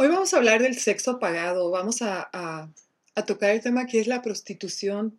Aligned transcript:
Hoy 0.00 0.06
vamos 0.06 0.32
a 0.32 0.36
hablar 0.36 0.62
del 0.62 0.78
sexo 0.78 1.18
pagado, 1.18 1.72
vamos 1.72 2.02
a, 2.02 2.30
a, 2.32 3.24
tocar 3.26 3.50
el 3.50 3.60
tema 3.60 3.86
que 3.86 3.98
es 3.98 4.06
la 4.06 4.22
prostitución. 4.22 5.18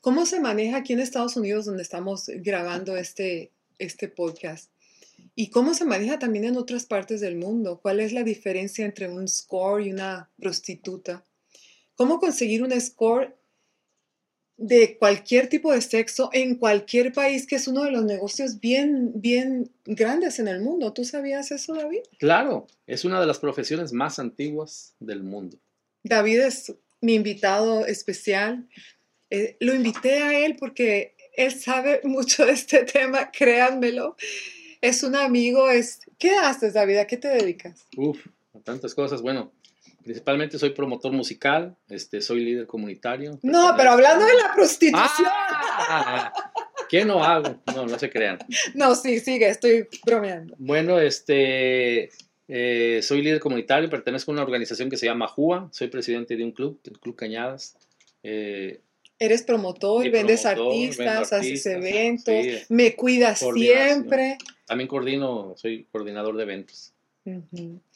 ¿Cómo 0.00 0.24
se 0.24 0.38
maneja 0.38 0.76
aquí 0.76 0.92
en 0.92 1.00
Estados 1.00 1.36
Unidos 1.36 1.64
donde 1.64 1.82
estamos 1.82 2.26
grabando 2.36 2.96
este, 2.96 3.50
este 3.80 4.06
podcast? 4.06 4.70
¿Y 5.34 5.50
cómo 5.50 5.74
se 5.74 5.84
maneja 5.84 6.20
también 6.20 6.44
en 6.44 6.56
otras 6.56 6.86
partes 6.86 7.20
del 7.20 7.34
mundo? 7.34 7.80
¿Cuál 7.82 7.98
es 7.98 8.12
la 8.12 8.22
diferencia 8.22 8.84
entre 8.84 9.08
un 9.08 9.26
score 9.26 9.82
y 9.82 9.90
una 9.90 10.30
prostituta? 10.38 11.24
¿Cómo 11.96 12.20
conseguir 12.20 12.62
un 12.62 12.80
score 12.80 13.36
de 14.60 14.98
cualquier 14.98 15.48
tipo 15.48 15.72
de 15.72 15.80
sexo 15.80 16.28
en 16.34 16.56
cualquier 16.56 17.14
país, 17.14 17.46
que 17.46 17.56
es 17.56 17.66
uno 17.66 17.82
de 17.82 17.90
los 17.90 18.04
negocios 18.04 18.60
bien, 18.60 19.10
bien 19.14 19.70
grandes 19.86 20.38
en 20.38 20.48
el 20.48 20.60
mundo. 20.60 20.92
¿Tú 20.92 21.02
sabías 21.06 21.50
eso, 21.50 21.74
David? 21.74 22.00
Claro, 22.18 22.66
es 22.86 23.06
una 23.06 23.18
de 23.20 23.26
las 23.26 23.38
profesiones 23.38 23.94
más 23.94 24.18
antiguas 24.18 24.94
del 25.00 25.22
mundo. 25.22 25.56
David 26.02 26.40
es 26.40 26.74
mi 27.00 27.14
invitado 27.14 27.86
especial. 27.86 28.68
Eh, 29.30 29.56
lo 29.60 29.74
invité 29.74 30.18
a 30.18 30.38
él 30.44 30.56
porque 30.60 31.14
él 31.34 31.52
sabe 31.52 32.00
mucho 32.04 32.44
de 32.44 32.52
este 32.52 32.84
tema, 32.84 33.30
créanmelo. 33.30 34.14
Es 34.82 35.02
un 35.02 35.16
amigo, 35.16 35.70
es... 35.70 36.00
¿Qué 36.18 36.36
haces, 36.36 36.74
David? 36.74 36.98
¿A 36.98 37.06
qué 37.06 37.16
te 37.16 37.28
dedicas? 37.28 37.86
Uf, 37.96 38.26
a 38.52 38.60
tantas 38.60 38.94
cosas. 38.94 39.22
Bueno, 39.22 39.52
Principalmente 40.02 40.58
soy 40.58 40.70
promotor 40.70 41.12
musical, 41.12 41.76
este, 41.88 42.22
soy 42.22 42.44
líder 42.44 42.66
comunitario. 42.66 43.38
No, 43.42 43.74
pero 43.76 43.90
hablando 43.90 44.24
de 44.24 44.34
la 44.34 44.54
prostitución. 44.54 45.28
Ah, 45.28 46.32
¿Qué 46.88 47.04
no 47.04 47.22
hago? 47.22 47.60
No, 47.74 47.86
no 47.86 47.98
se 47.98 48.10
crean. 48.10 48.38
No, 48.74 48.94
sí, 48.94 49.20
sigue, 49.20 49.48
estoy 49.48 49.86
bromeando. 50.04 50.56
Bueno, 50.58 50.98
este, 50.98 52.10
eh, 52.48 53.00
soy 53.02 53.22
líder 53.22 53.40
comunitario, 53.40 53.90
pertenezco 53.90 54.30
a 54.30 54.34
una 54.34 54.42
organización 54.42 54.88
que 54.88 54.96
se 54.96 55.06
llama 55.06 55.28
JUA, 55.28 55.68
soy 55.70 55.88
presidente 55.88 56.36
de 56.36 56.44
un 56.44 56.52
club, 56.52 56.80
el 56.84 56.98
Club 56.98 57.14
Cañadas. 57.14 57.76
Eh, 58.22 58.80
Eres 59.18 59.42
promotor, 59.42 60.10
vendes 60.10 60.46
artistas, 60.46 61.32
haces 61.32 61.66
eventos, 61.66 62.34
me 62.70 62.96
cuidas 62.96 63.38
siempre. 63.38 64.38
También 64.66 64.88
coordino, 64.88 65.52
soy 65.56 65.84
coordinador 65.92 66.36
de 66.38 66.42
eventos. 66.42 66.94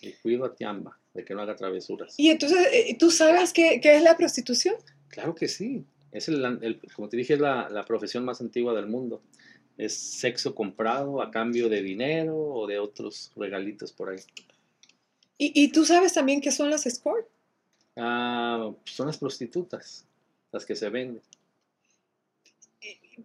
Y 0.02 0.12
cuido 0.22 0.44
a 0.44 0.54
Tiamba 0.54 0.98
de 1.14 1.24
que 1.24 1.34
no 1.34 1.42
haga 1.42 1.56
travesuras. 1.56 2.14
¿Y 2.18 2.30
entonces 2.30 2.66
eh, 2.72 2.96
tú 2.98 3.10
sabes 3.10 3.52
qué, 3.52 3.80
qué 3.80 3.96
es 3.96 4.02
la 4.02 4.16
prostitución? 4.16 4.74
Claro 5.08 5.34
que 5.34 5.48
sí. 5.48 5.84
Es 6.12 6.28
el, 6.28 6.80
como 6.94 7.08
te 7.08 7.16
dije, 7.16 7.34
es 7.34 7.40
la, 7.40 7.68
la, 7.70 7.84
profesión 7.84 8.24
más 8.24 8.40
antigua 8.40 8.74
del 8.74 8.86
mundo. 8.86 9.22
Es 9.76 9.94
sexo 9.94 10.54
comprado 10.54 11.20
a 11.22 11.30
cambio 11.30 11.68
de 11.68 11.82
dinero 11.82 12.36
o 12.36 12.66
de 12.66 12.78
otros 12.78 13.32
regalitos 13.34 13.92
por 13.92 14.10
ahí. 14.10 14.20
¿Y, 15.38 15.64
y 15.64 15.68
tú 15.72 15.84
sabes 15.84 16.12
también 16.12 16.40
qué 16.40 16.52
son 16.52 16.70
las 16.70 16.86
escort? 16.86 17.26
Ah, 17.96 18.72
son 18.84 19.06
las 19.06 19.18
prostitutas, 19.18 20.04
las 20.52 20.64
que 20.64 20.76
se 20.76 20.88
venden. 20.88 21.22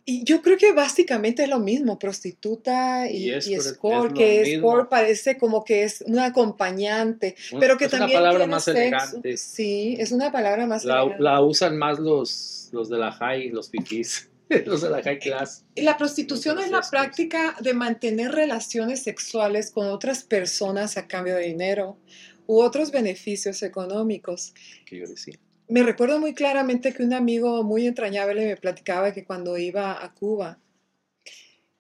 Y 0.05 0.23
yo 0.23 0.41
creo 0.41 0.57
que 0.57 0.71
básicamente 0.71 1.43
es 1.43 1.49
lo 1.49 1.59
mismo, 1.59 1.97
prostituta 1.97 3.09
y, 3.09 3.29
y, 3.29 3.53
escort, 3.53 4.15
que 4.15 4.41
escort 4.41 4.89
parece 4.89 5.37
como 5.37 5.63
que 5.63 5.83
es 5.83 6.01
un 6.01 6.19
acompañante, 6.19 7.35
pero 7.59 7.77
que 7.77 7.85
es 7.85 7.91
también... 7.91 8.11
Es 8.11 8.15
una 8.15 8.29
palabra 8.29 8.47
más 8.47 8.67
elegante. 8.67 9.37
Sí, 9.37 9.95
es 9.99 10.11
una 10.11 10.31
palabra 10.31 10.67
más 10.67 10.85
la, 10.85 11.01
elegante. 11.01 11.23
La 11.23 11.41
usan 11.41 11.77
más 11.77 11.99
los, 11.99 12.69
los 12.71 12.89
de 12.89 12.97
la 12.97 13.11
high, 13.11 13.49
los 13.49 13.69
pipis, 13.69 14.29
los 14.65 14.81
de 14.81 14.89
la 14.89 15.01
high 15.01 15.19
class. 15.19 15.65
La 15.75 15.97
prostitución 15.97 16.59
es 16.59 16.69
la 16.69 16.81
práctica 16.81 17.55
de 17.59 17.73
mantener 17.73 18.31
relaciones 18.31 19.03
sexuales 19.03 19.71
con 19.71 19.87
otras 19.87 20.23
personas 20.23 20.97
a 20.97 21.07
cambio 21.07 21.35
de 21.35 21.45
dinero 21.45 21.97
u 22.45 22.61
otros 22.61 22.91
beneficios 22.91 23.63
económicos. 23.63 24.53
Que 24.85 24.99
yo 24.99 25.07
decía 25.07 25.39
me 25.69 25.83
recuerdo 25.83 26.19
muy 26.19 26.33
claramente 26.33 26.93
que 26.93 27.03
un 27.03 27.13
amigo 27.13 27.63
muy 27.63 27.85
entrañable 27.87 28.45
me 28.45 28.57
platicaba 28.57 29.13
que 29.13 29.23
cuando 29.23 29.57
iba 29.57 30.03
a 30.03 30.13
Cuba, 30.13 30.59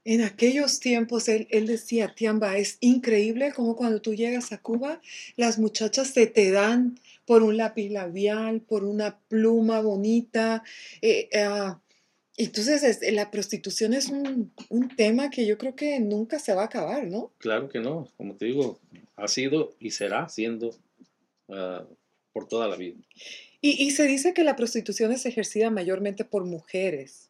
en 0.05 0.21
aquellos 0.21 0.79
tiempos 0.79 1.27
él, 1.27 1.47
él, 1.49 1.67
decía, 1.67 2.13
Tiamba, 2.15 2.57
es 2.57 2.77
increíble 2.79 3.51
como 3.53 3.75
cuando 3.75 3.99
tú 4.01 4.13
llegas 4.13 4.51
a 4.51 4.61
Cuba, 4.61 5.01
las 5.35 5.59
muchachas 5.59 6.09
se 6.09 6.27
te 6.27 6.51
dan 6.51 6.99
por 7.25 7.43
un 7.43 7.57
lápiz 7.57 7.89
labial, 7.89 8.61
por 8.61 8.83
una 8.83 9.19
pluma 9.27 9.81
bonita. 9.81 10.63
Eh, 11.01 11.29
uh, 11.35 11.75
entonces, 12.37 12.99
la 13.11 13.29
prostitución 13.29 13.93
es 13.93 14.07
un, 14.07 14.51
tema 14.95 15.29
que 15.29 15.45
yo 15.45 15.57
creo 15.57 15.75
que 15.75 15.99
nunca 15.99 16.39
se 16.39 16.53
va 16.53 16.63
a 16.63 16.65
acabar, 16.65 17.05
¿no? 17.05 17.31
Claro 17.37 17.69
que 17.69 17.79
no. 17.79 18.07
Como 18.17 18.35
te 18.35 18.45
digo, 18.45 18.79
ha 19.15 19.27
sido 19.27 19.75
y 19.79 19.91
será 19.91 20.29
siendo 20.29 20.69
uh, 21.49 21.83
por 22.31 22.47
toda 22.47 22.67
la 22.67 22.77
vida. 22.77 22.97
Y, 23.61 23.91
se 23.91 24.05
dice 24.05 24.33
que 24.33 24.45
la 24.45 24.55
prostitución 24.55 25.11
es 25.11 25.25
ejercida 25.25 25.69
mayormente 25.69 26.23
por 26.23 26.45
mujeres, 26.45 27.29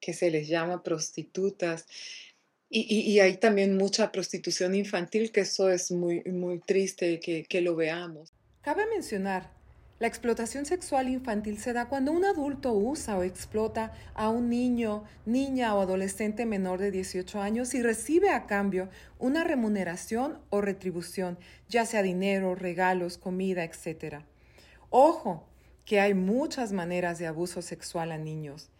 que 0.00 0.12
se 0.12 0.30
les 0.30 0.48
llama 0.48 0.82
prostitutas. 0.82 1.86
Y, 2.68 3.20
hay 3.20 3.36
también 3.36 3.76
mucha 3.76 4.10
prostitución 4.10 4.74
infantil, 4.74 5.30
que 5.30 5.42
eso 5.42 5.70
es 5.70 5.92
muy, 5.92 6.24
muy 6.24 6.58
triste 6.58 7.20
que, 7.20 7.44
que 7.44 7.60
lo 7.60 7.76
veamos. 7.76 8.32
Cabe 8.62 8.84
mencionar, 8.86 9.52
la 10.00 10.08
explotación 10.08 10.66
sexual 10.66 11.08
infantil 11.08 11.56
se 11.58 11.72
da 11.72 11.88
cuando 11.88 12.10
un 12.10 12.24
adulto 12.24 12.72
usa 12.72 13.16
o 13.16 13.22
explota 13.22 13.92
a 14.14 14.28
un 14.28 14.50
niño, 14.50 15.04
niña 15.24 15.72
o 15.76 15.80
adolescente 15.80 16.46
menor 16.46 16.80
de 16.80 16.90
18 16.90 17.40
años 17.40 17.74
y 17.74 17.82
recibe 17.82 18.30
a 18.30 18.46
cambio 18.46 18.88
una 19.20 19.44
remuneración 19.44 20.40
o 20.50 20.60
retribución, 20.60 21.38
ya 21.68 21.86
sea 21.86 22.02
dinero, 22.02 22.56
regalos, 22.56 23.18
comida, 23.18 23.62
etc. 23.62 24.24
Ojo, 24.96 25.44
que 25.84 25.98
hay 25.98 26.14
muchas 26.14 26.70
maneras 26.70 27.18
de 27.18 27.26
abuso 27.26 27.62
sexual 27.62 28.12
a 28.12 28.16
niños. 28.16 28.70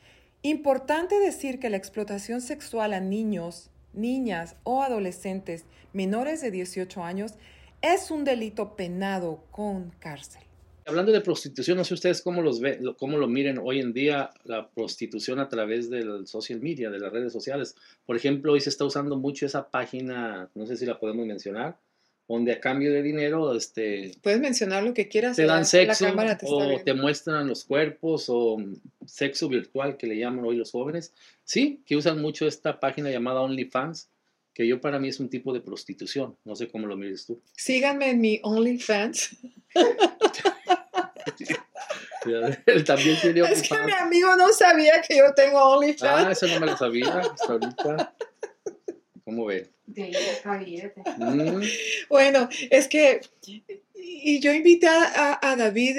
Importante 0.43 1.19
decir 1.19 1.59
que 1.59 1.71
la 1.71 1.77
explotación 1.77 2.41
sexual 2.41 2.93
a 2.93 3.01
niños, 3.01 3.69
niñas 3.93 4.55
o 4.63 4.85
adolescentes 4.85 5.65
menores 5.93 6.41
de 6.41 6.53
18 6.53 7.03
años 7.03 7.33
es 7.83 8.13
un 8.13 8.23
delito 8.23 8.77
penado 8.77 9.43
con 9.51 9.91
cárcel. 9.99 10.43
Hablando 10.87 11.11
de 11.11 11.21
prostitución, 11.21 11.79
no 11.79 11.83
sé 11.83 11.95
ustedes 11.95 12.23
cómo, 12.23 12.43
los 12.43 12.61
ve, 12.61 12.79
cómo 12.97 13.19
lo 13.19 13.27
miren 13.27 13.59
hoy 13.59 13.81
en 13.81 13.93
día 13.93 14.31
la 14.45 14.69
prostitución 14.69 15.41
a 15.41 15.49
través 15.49 15.91
del 15.91 16.29
social 16.29 16.61
media, 16.61 16.91
de 16.91 17.01
las 17.01 17.13
redes 17.13 17.33
sociales. 17.33 17.75
Por 18.07 18.15
ejemplo, 18.15 18.53
hoy 18.53 18.61
se 18.61 18.71
está 18.71 18.85
usando 18.85 19.17
mucho 19.17 19.47
esa 19.47 19.69
página, 19.69 20.49
no 20.55 20.65
sé 20.65 20.77
si 20.77 20.87
la 20.87 21.01
podemos 21.01 21.27
mencionar, 21.27 21.77
donde 22.29 22.53
a 22.53 22.61
cambio 22.61 22.93
de 22.93 23.03
dinero, 23.03 23.55
este... 23.55 24.13
Puedes 24.23 24.41
mencionar 24.41 24.83
lo 24.83 24.95
que 24.95 25.09
quieras. 25.09 25.37
Te 25.37 25.45
dan 25.45 25.67
sexo 25.67 26.07
te 26.07 26.47
o 26.47 26.81
te 26.83 26.95
muestran 26.95 27.47
los 27.47 27.65
cuerpos 27.65 28.27
o 28.29 28.57
sexo 29.07 29.49
virtual 29.49 29.97
que 29.97 30.07
le 30.07 30.17
llaman 30.17 30.45
hoy 30.45 30.57
los 30.57 30.71
jóvenes. 30.71 31.13
Sí, 31.45 31.83
que 31.85 31.97
usan 31.97 32.23
mucho 32.23 32.47
esta 32.47 32.81
página 32.81 33.11
llamada 33.11 33.43
OnlyFans, 33.43 34.09
que 34.55 34.67
yo 34.67 34.81
para 34.81 34.99
mí 34.99 35.09
es 35.09 35.21
un 35.21 35.29
tipo 35.29 35.53
de 35.53 35.61
prostitución. 35.61 36.37
No 36.45 36.57
sé 36.57 36.69
cómo 36.69 36.87
lo 36.87 36.97
mires 36.97 37.27
tú. 37.27 37.43
Síganme 37.57 38.11
en 38.11 38.21
mi 38.21 38.41
OnlyFans. 38.43 39.37
Él 42.65 42.85
también 42.85 43.19
tiene 43.21 43.43
OnlyFans. 43.43 43.63
Es 43.63 43.69
que 43.69 43.85
mi 43.85 43.93
amigo 43.93 44.35
no 44.37 44.51
sabía 44.51 45.03
que 45.07 45.19
yo 45.19 45.35
tengo 45.35 45.63
OnlyFans. 45.63 46.27
Ah, 46.27 46.33
eso 46.33 46.47
no 46.47 46.59
me 46.59 46.67
lo 46.67 46.77
sabía 46.77 47.19
hasta 47.19 47.53
ahorita. 47.53 48.15
¿Cómo 49.25 49.45
ve? 49.87 50.93
Mm. 51.19 51.63
Bueno, 52.09 52.49
es 52.71 52.89
que, 52.89 53.21
y 53.95 54.41
yo 54.41 54.53
invité 54.53 54.89
a, 54.89 55.39
a, 55.43 55.57
David, 55.57 55.97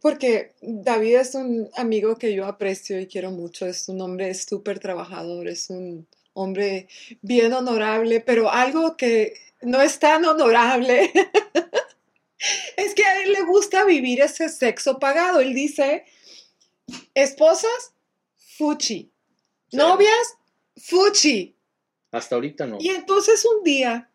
porque 0.00 0.52
David 0.62 1.16
es 1.16 1.34
un 1.34 1.68
amigo 1.76 2.16
que 2.16 2.34
yo 2.34 2.46
aprecio 2.46 3.00
y 3.00 3.06
quiero 3.06 3.30
mucho, 3.30 3.66
es 3.66 3.88
un 3.88 4.00
hombre 4.00 4.34
súper 4.34 4.78
trabajador, 4.78 5.48
es 5.48 5.70
un 5.70 6.06
hombre 6.34 6.88
bien 7.20 7.52
honorable, 7.52 8.20
pero 8.20 8.50
algo 8.50 8.96
que 8.96 9.34
no 9.62 9.82
es 9.82 9.98
tan 9.98 10.24
honorable 10.24 11.10
es 12.76 12.94
que 12.94 13.04
a 13.04 13.22
él 13.22 13.32
le 13.32 13.42
gusta 13.42 13.84
vivir 13.84 14.20
ese 14.20 14.48
sexo 14.48 14.98
pagado. 14.98 15.40
Él 15.40 15.54
dice, 15.54 16.04
esposas, 17.14 17.92
fuchi, 18.36 19.10
novias, 19.72 20.36
fuchi, 20.76 21.57
hasta 22.10 22.34
ahorita 22.34 22.66
no. 22.66 22.78
Y 22.80 22.88
entonces 22.90 23.44
un 23.44 23.62
día 23.64 24.10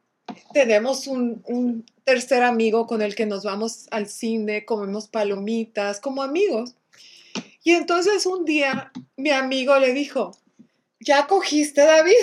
tenemos 0.54 1.08
un, 1.08 1.44
un, 1.48 1.86
tercer 2.04 2.44
amigo 2.44 2.86
con 2.86 3.02
el 3.02 3.16
que 3.16 3.26
nos 3.26 3.46
vamos 3.46 3.88
al 3.90 4.08
cine, 4.08 4.66
comemos 4.66 5.08
palomitas, 5.08 6.02
como 6.02 6.22
amigos. 6.22 6.76
Y 7.64 7.72
entonces 7.72 8.26
un 8.26 8.44
día 8.44 8.92
mi 9.16 9.30
amigo 9.32 9.80
le 9.80 9.94
dijo, 9.94 10.38
¿ya 11.00 11.28
cogiste, 11.28 11.82
David? 11.82 12.14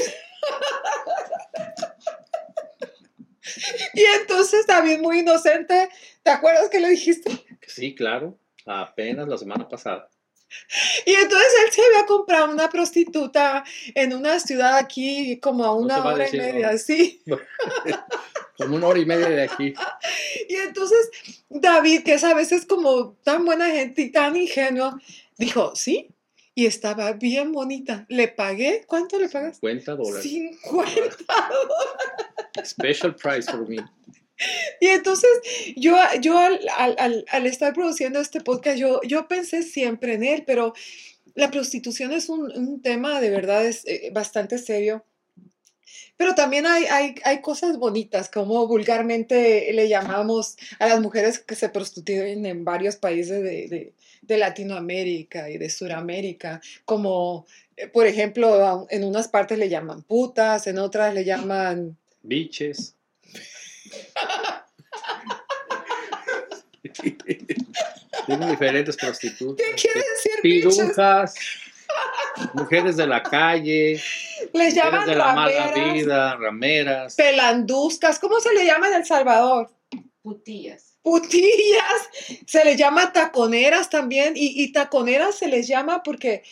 y 3.95 4.03
entonces 4.21 4.67
David, 4.67 4.99
muy 5.01 5.21
inocente, 5.21 5.89
¿te 6.23 6.31
acuerdas 6.31 6.69
que 6.69 6.81
le 6.81 6.91
dijiste? 6.91 7.31
Sí, 7.67 7.95
claro, 7.95 8.39
apenas 8.67 9.29
la 9.29 9.39
semana 9.39 9.69
pasada. 9.69 10.11
Y 11.07 11.15
entonces 11.15 11.49
él 11.65 11.73
se 11.73 11.83
había 11.83 12.07
comprado 12.07 12.51
una 12.51 12.69
prostituta 12.69 13.65
en 13.95 14.15
una 14.15 14.41
ciudad 14.41 14.77
aquí 14.77 15.39
como 15.41 15.65
a 15.65 15.75
una 15.75 16.05
hora 16.05 16.29
y 16.29 16.37
media, 16.37 16.77
sí. 16.79 17.23
como 18.57 18.77
una 18.77 18.89
hora 18.89 18.99
y 18.99 19.07
media 19.07 19.29
de 19.29 19.43
aquí. 19.43 19.75
Y 20.49 20.57
entonces 20.57 21.11
David, 21.49 22.03
que 22.03 22.15
es 22.15 22.25
a 22.25 22.35
veces 22.35 22.67
como 22.67 23.17
tan 23.23 23.45
buena 23.45 23.71
gente 23.71 24.03
y 24.03 24.13
tan 24.13 24.37
ingenuo, 24.37 24.99
dijo, 25.37 25.75
sí. 25.75 26.09
Y 26.53 26.67
estaba 26.67 27.13
bien 27.13 27.53
bonita. 27.53 28.05
Le 28.09 28.29
pagué, 28.29 28.85
¿cuánto 28.87 29.19
le 29.19 29.29
pagas? 29.29 29.59
50 29.59 29.95
dólares. 29.95 30.23
50 30.23 31.17
Special 32.65 33.15
price 33.15 33.51
for 33.51 33.67
me. 33.67 33.79
Y 34.81 34.87
entonces 34.87 35.31
yo, 35.77 35.97
yo 36.21 36.39
al, 36.39 36.61
al- 36.77 37.25
al- 37.29 37.47
estar 37.47 37.73
produciendo 37.75 38.21
este 38.21 38.41
podcast, 38.41 38.79
yo, 38.79 39.01
yo 39.03 39.29
pensé 39.29 39.63
siempre 39.63 40.15
en 40.15 40.25
él, 40.25 40.45
pero 40.47 40.73
la 41.35 41.51
prostitución 41.51 42.13
es 42.13 42.29
un, 42.29 42.51
un 42.57 42.81
tema 42.83 43.21
de 43.21 43.31
verdad 43.31 43.65
es, 43.67 43.87
eh, 43.87 44.11
bastante 44.13 44.59
serio. 44.59 45.05
Pero 46.17 46.35
también 46.35 46.67
hay, 46.67 46.85
hay, 46.85 47.15
hay 47.25 47.41
cosas 47.41 47.79
bonitas, 47.79 48.29
como 48.31 48.67
vulgarmente 48.67 49.73
le 49.73 49.89
llamamos 49.89 50.57
a 50.79 50.87
las 50.87 51.01
mujeres 51.01 51.39
que 51.39 51.55
se 51.55 51.69
prostituyen 51.71 52.45
en 52.47 52.65
varios 52.65 52.97
países 52.97 53.43
de, 53.43 53.69
de- 53.69 53.93
de 54.23 54.37
Latinoamérica 54.37 55.49
y 55.51 55.57
de 55.57 55.71
Sudamérica, 55.71 56.61
como 56.85 57.47
eh, 57.77 57.89
por 57.89 58.07
ejemplo, 58.07 58.87
en 58.91 59.03
unas 59.05 59.29
partes 59.29 59.59
le 59.59 59.69
llaman 59.71 60.03
putas, 60.03 60.67
en 60.67 60.79
otras 60.79 61.15
le 61.15 61.25
llaman 61.25 61.97
Biches. 62.23 62.95
Tienen 68.27 68.51
diferentes 68.51 68.97
prostitutas. 68.97 69.67
¿Qué 69.67 69.75
quiere 69.75 70.01
decir? 70.01 70.33
Pirujas. 70.43 71.35
Mujeres 72.55 72.97
de 72.97 73.07
la 73.07 73.23
calle. 73.23 74.01
Les 74.53 74.75
llaman 74.75 75.07
de 75.07 75.15
la 75.15 75.35
mala 75.35 75.73
vida. 75.73 76.37
Rameras. 76.37 77.15
pelanduscas, 77.17 78.19
¿cómo 78.19 78.41
se 78.41 78.55
le 78.55 78.65
llama 78.65 78.89
en 78.89 78.95
El 78.95 79.05
Salvador? 79.05 79.71
Putillas. 80.23 80.97
Putillas, 81.03 82.09
se 82.47 82.65
les 82.65 82.77
llama 82.77 83.13
taconeras 83.13 83.89
también, 83.89 84.35
y, 84.37 84.63
y 84.63 84.73
taconeras 84.73 85.35
se 85.35 85.49
les 85.49 85.67
llama 85.67 86.03
porque 86.03 86.43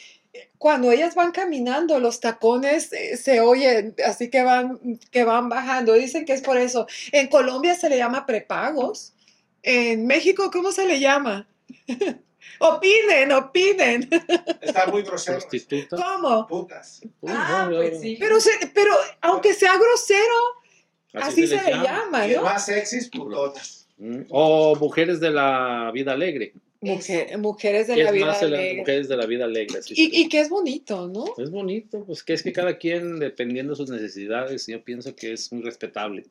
cuando 0.59 0.91
ellas 0.93 1.15
van 1.15 1.33
caminando, 1.33 1.99
los 2.01 2.21
tacones 2.21 2.93
eh, 2.93 3.17
se 3.17 3.41
oyen, 3.41 3.95
así 4.07 4.31
que 4.31 4.43
van, 4.43 4.99
que 5.11 5.25
van 5.25 5.49
bajando. 5.49 5.95
Dicen 5.95 6.25
que 6.25 6.33
es 6.33 6.43
por 6.43 6.57
eso. 6.57 6.87
En 7.13 7.29
Colombia 7.29 7.75
se 7.75 7.89
le 7.89 7.99
llama 7.99 8.27
prepagos. 8.27 9.15
En 9.63 10.07
México, 10.07 10.51
¿cómo 10.53 10.73
se 10.73 10.87
le 10.87 11.01
llama? 11.01 11.49
opinen, 12.61 13.33
opinen. 13.33 14.09
Está 14.61 14.87
muy 14.87 15.03
grosero. 15.03 15.39
Prostituta. 15.39 15.97
¿Cómo? 15.97 16.47
Putas. 16.47 17.01
Ah, 17.27 17.69
pues 17.71 18.01
sí. 18.01 18.17
Pero, 18.19 18.41
se- 18.41 18.71
pero 18.75 18.93
aunque 19.21 19.55
sea 19.55 19.77
grosero, 19.77 20.35
así, 21.15 21.47
se, 21.47 21.57
le 21.63 21.71
llama, 21.73 22.27
¿no? 22.27 22.43
más 22.43 22.67
sexy, 22.67 23.09
putotas. 23.11 23.89
Mm. 23.99 24.23
O 24.31 24.77
mujeres 24.77 25.21
de 25.21 25.31
la 25.31 25.91
vida 25.93 26.13
alegre. 26.13 26.53
Mujer- 26.81 27.37
mujeres 27.39 27.89
de 27.89 27.95
¿Qué 27.95 28.03
la 28.05 28.11
es 28.11 28.15
vida 28.15 28.27
más 28.27 28.43
alegre. 28.43 28.77
mujeres 28.79 29.09
de 29.09 29.17
la 29.17 29.27
vida 29.27 29.45
alegre? 29.47 29.81
Y, 29.91 30.21
y 30.23 30.29
que 30.29 30.41
es 30.41 30.49
bonito, 30.49 31.09
¿no? 31.09 31.25
Es 31.37 31.51
bonito, 31.51 32.05
pues 32.05 32.23
que 32.23 32.35
es 32.35 32.43
que 32.43 32.53
cada 32.53 32.79
quien, 32.79 33.19
dependiendo 33.19 33.73
de 33.73 33.77
sus 33.77 33.91
necesidades, 33.91 34.67
yo 34.69 34.83
pienso 34.85 35.17
que 35.17 35.33
es 35.33 35.53
muy 35.53 35.63
respetable. 35.63 36.25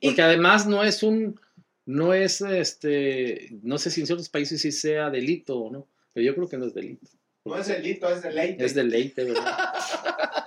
Y- 0.00 0.06
Porque 0.08 0.22
además 0.22 0.66
no 0.66 0.84
es 0.84 1.02
un, 1.02 1.40
no 1.84 2.14
es 2.14 2.40
este, 2.42 3.48
no 3.62 3.78
sé 3.78 3.90
si 3.90 4.00
en 4.02 4.06
ciertos 4.06 4.28
países 4.28 4.60
sí 4.60 4.70
sea 4.70 5.10
delito 5.10 5.58
o 5.58 5.70
no, 5.72 5.88
pero 6.12 6.24
yo 6.26 6.34
creo 6.36 6.48
que 6.48 6.56
no 6.56 6.66
es 6.66 6.74
delito. 6.74 7.08
No 7.44 7.56
es 7.58 7.66
delito, 7.66 8.08
es 8.08 8.22
deleite. 8.22 8.64
Es 8.64 8.74
deleite, 8.74 9.24
¿verdad? 9.24 9.56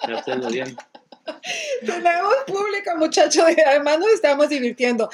Ya 0.27 0.35
lo 0.35 0.49
vieron. 0.49 0.75
Tenemos 1.85 2.33
público, 2.47 2.97
muchachos, 2.97 3.45
y 3.55 3.61
además 3.61 3.99
nos 3.99 4.11
estamos 4.11 4.49
divirtiendo. 4.49 5.09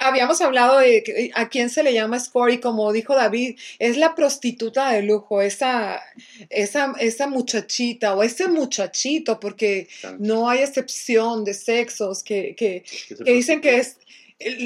Habíamos 0.00 0.40
hablado 0.40 0.78
de 0.78 1.30
a 1.34 1.48
quién 1.48 1.70
se 1.70 1.82
le 1.82 1.92
llama 1.92 2.18
score 2.18 2.52
y 2.52 2.58
como 2.58 2.92
dijo 2.92 3.14
David, 3.14 3.58
es 3.78 3.96
la 3.96 4.14
prostituta 4.14 4.90
de 4.90 5.02
lujo, 5.02 5.42
esa, 5.42 6.02
esa, 6.50 6.94
esa 6.98 7.26
muchachita 7.26 8.14
o 8.14 8.22
ese 8.22 8.48
muchachito, 8.48 9.40
porque 9.40 9.88
no 10.18 10.48
hay 10.48 10.60
excepción 10.60 11.44
de 11.44 11.54
sexos 11.54 12.22
que, 12.22 12.54
que, 12.56 12.84
que 13.08 13.32
dicen 13.32 13.60
que 13.60 13.78
es 13.78 13.96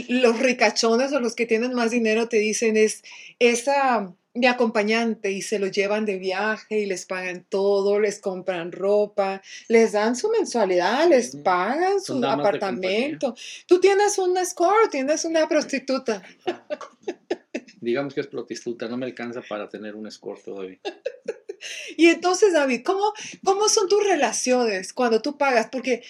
los 0.09 0.39
ricachones 0.39 1.13
o 1.13 1.21
los 1.21 1.35
que 1.35 1.47
tienen 1.47 1.75
más 1.75 1.91
dinero 1.91 2.29
te 2.29 2.39
dicen 2.39 2.77
es 2.77 3.03
esa 3.39 4.11
de 4.37 4.49
acompañante 4.49 5.31
y 5.33 5.43
se 5.43 5.59
lo 5.59 5.67
llevan 5.67 6.05
de 6.05 6.19
viaje 6.19 6.81
y 6.81 6.87
les 6.87 7.07
pagan 7.07 7.45
todo, 7.49 7.99
les 7.99 8.21
compran 8.21 8.73
ropa, 8.73 9.43
les 9.69 9.93
dan 9.93 10.17
su 10.17 10.31
mensualidad, 10.31 11.09
les 11.09 11.37
pagan 11.37 12.01
su 12.01 12.25
apartamento. 12.25 13.35
Tú 13.67 13.81
tienes 13.81 14.19
un 14.19 14.37
score, 14.45 14.89
tienes 14.91 15.25
una 15.25 15.49
prostituta. 15.49 16.23
Digamos 17.81 18.15
que 18.15 18.21
es 18.21 18.27
prostituta, 18.27 18.89
no 18.89 18.97
me 18.97 19.07
alcanza 19.07 19.43
para 19.49 19.69
tener 19.69 19.95
un 19.95 20.07
escort 20.07 20.45
todavía. 20.45 20.79
Y 21.97 22.09
entonces, 22.09 22.53
David, 22.53 22.83
¿cómo, 22.85 23.13
¿cómo 23.43 23.69
son 23.69 23.89
tus 23.89 24.05
relaciones 24.05 24.93
cuando 24.93 25.23
tú 25.23 25.37
pagas? 25.37 25.69
Porque 25.73 26.03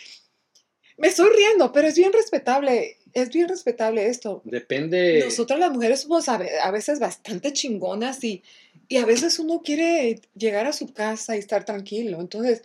me 0.98 1.08
estoy 1.08 1.30
riendo, 1.34 1.72
pero 1.72 1.88
es 1.88 1.94
bien 1.96 2.12
respetable, 2.12 2.96
es 3.12 3.28
bien 3.30 3.48
respetable 3.48 4.06
esto. 4.08 4.42
Depende. 4.44 5.22
Nosotras 5.24 5.58
las 5.58 5.70
mujeres 5.72 6.00
somos 6.00 6.28
a 6.28 6.38
ve- 6.38 6.58
a 6.62 6.70
veces 6.70 6.98
bastante 7.00 7.52
chingonas 7.52 8.22
y, 8.24 8.42
y 8.88 8.96
a 8.98 9.04
veces 9.06 9.38
uno 9.38 9.62
quiere 9.64 10.20
llegar 10.34 10.66
a 10.66 10.72
su 10.72 10.92
casa 10.92 11.36
y 11.36 11.38
estar 11.40 11.64
tranquilo. 11.64 12.20
Entonces, 12.20 12.62